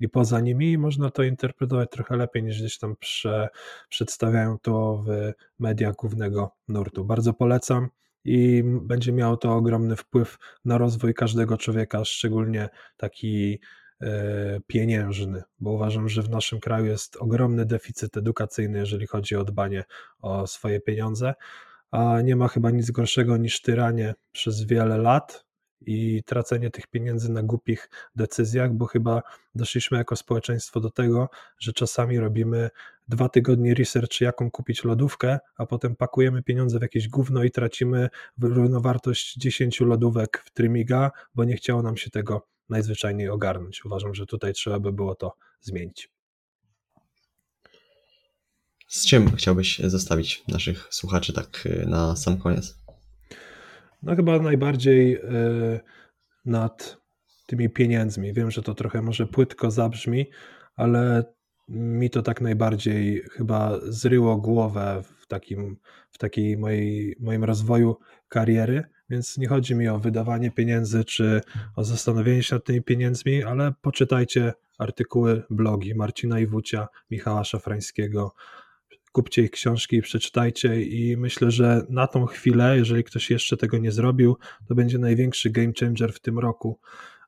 [0.00, 3.48] i poza nimi, można to interpretować trochę lepiej niż gdzieś tam prze,
[3.88, 7.04] przedstawiają to w mediach głównego nurtu.
[7.04, 7.88] Bardzo polecam
[8.24, 13.60] i będzie miało to ogromny wpływ na rozwój każdego człowieka, szczególnie taki
[14.00, 19.44] e, pieniężny, bo uważam, że w naszym kraju jest ogromny deficyt edukacyjny, jeżeli chodzi o
[19.44, 19.84] dbanie
[20.18, 21.34] o swoje pieniądze,
[21.90, 25.49] a nie ma chyba nic gorszego niż tyranie przez wiele lat
[25.80, 29.22] i tracenie tych pieniędzy na głupich decyzjach, bo chyba
[29.54, 31.28] doszliśmy jako społeczeństwo do tego,
[31.58, 32.70] że czasami robimy
[33.08, 38.08] dwa tygodnie research, jaką kupić lodówkę, a potem pakujemy pieniądze w jakieś gówno i tracimy
[38.40, 43.84] równowartość 10 lodówek w Trymiga, bo nie chciało nam się tego najzwyczajniej ogarnąć.
[43.84, 46.10] Uważam, że tutaj trzeba by było to zmienić.
[48.88, 52.79] Z czym chciałbyś zostawić naszych słuchaczy tak y, na sam koniec?
[54.02, 55.80] No chyba najbardziej y,
[56.44, 57.00] nad
[57.46, 58.32] tymi pieniędzmi.
[58.32, 60.26] Wiem, że to trochę może płytko zabrzmi,
[60.76, 61.24] ale
[61.68, 65.76] mi to tak najbardziej chyba zryło głowę w takim,
[66.10, 67.96] w takiej mojej, moim rozwoju
[68.28, 71.40] kariery, więc nie chodzi mi o wydawanie pieniędzy czy
[71.76, 78.34] o zastanowienie się nad tymi pieniędzmi, ale poczytajcie artykuły, blogi Marcina Iwucia, Michała Szafrańskiego,
[79.12, 83.78] kupcie ich książki i przeczytajcie i myślę, że na tą chwilę, jeżeli ktoś jeszcze tego
[83.78, 84.36] nie zrobił,
[84.68, 86.78] to będzie największy game changer w tym roku,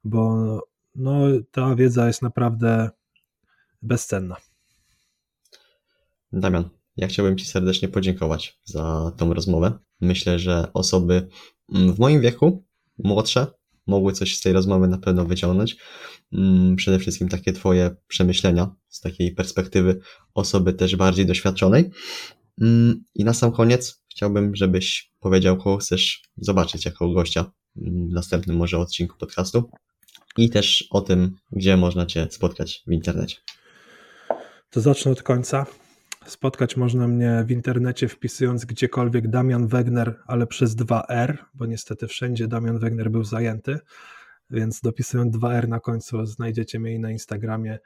[0.05, 0.47] bo
[0.95, 1.21] no,
[1.51, 2.91] ta wiedza jest naprawdę
[3.83, 4.37] bezcenna.
[6.33, 9.79] Damian, ja chciałbym Ci serdecznie podziękować za tą rozmowę.
[10.01, 11.29] Myślę, że osoby
[11.69, 12.65] w moim wieku,
[12.99, 13.47] młodsze,
[13.87, 15.77] mogły coś z tej rozmowy na pewno wyciągnąć.
[16.33, 20.01] Mm, przede wszystkim takie Twoje przemyślenia z takiej perspektywy
[20.35, 21.91] osoby też bardziej doświadczonej.
[22.61, 28.57] Mm, I na sam koniec chciałbym, żebyś powiedział, kogo chcesz zobaczyć jako gościa w następnym
[28.57, 29.71] może odcinku podcastu
[30.37, 33.37] i też o tym, gdzie można Cię spotkać w internecie.
[34.71, 35.67] To zacznę od końca.
[36.27, 42.49] Spotkać można mnie w internecie wpisując gdziekolwiek Damian Wegner, ale przez 2R, bo niestety wszędzie
[42.49, 43.79] Damian Wegner był zajęty,
[44.51, 47.79] więc dopisując 2R na końcu znajdziecie mnie i na Instagramie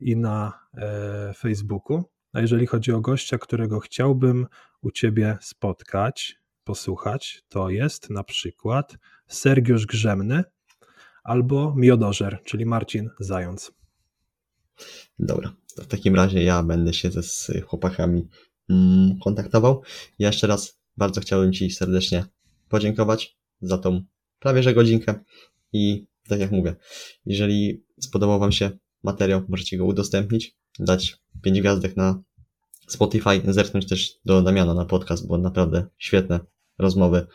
[0.00, 2.04] i na e, Facebooku.
[2.32, 4.46] A jeżeli chodzi o gościa, którego chciałbym
[4.82, 10.44] u Ciebie spotkać, posłuchać, to jest na przykład Sergiusz Grzemny
[11.24, 13.81] albo Miodożer, czyli Marcin Zając.
[15.18, 18.28] Dobra, to w takim razie ja będę się ze z chłopakami
[18.70, 19.82] mm, kontaktował.
[20.18, 22.24] Ja jeszcze raz bardzo chciałbym Ci serdecznie
[22.68, 24.02] podziękować za tą
[24.38, 25.14] prawie że godzinkę
[25.72, 26.76] i tak jak mówię,
[27.26, 28.70] jeżeli spodobał Wam się
[29.02, 32.22] materiał, możecie go udostępnić, dać 5 gwiazdek na
[32.88, 36.40] Spotify, zerknąć też do Damiana na podcast, bo naprawdę świetne
[36.78, 37.26] rozmowy.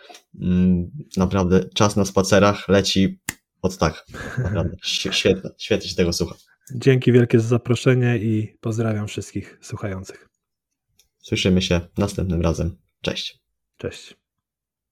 [0.42, 3.20] Mm, naprawdę czas na spacerach leci
[3.62, 4.06] od tak.
[4.38, 4.76] Naprawdę
[5.12, 6.36] świetnie, świetnie się tego słucha.
[6.76, 10.30] Dzięki wielkie za zaproszenie i pozdrawiam wszystkich słuchających.
[11.18, 12.78] Słyszymy się następnym razem.
[13.02, 13.40] Cześć.
[13.78, 14.27] Cześć.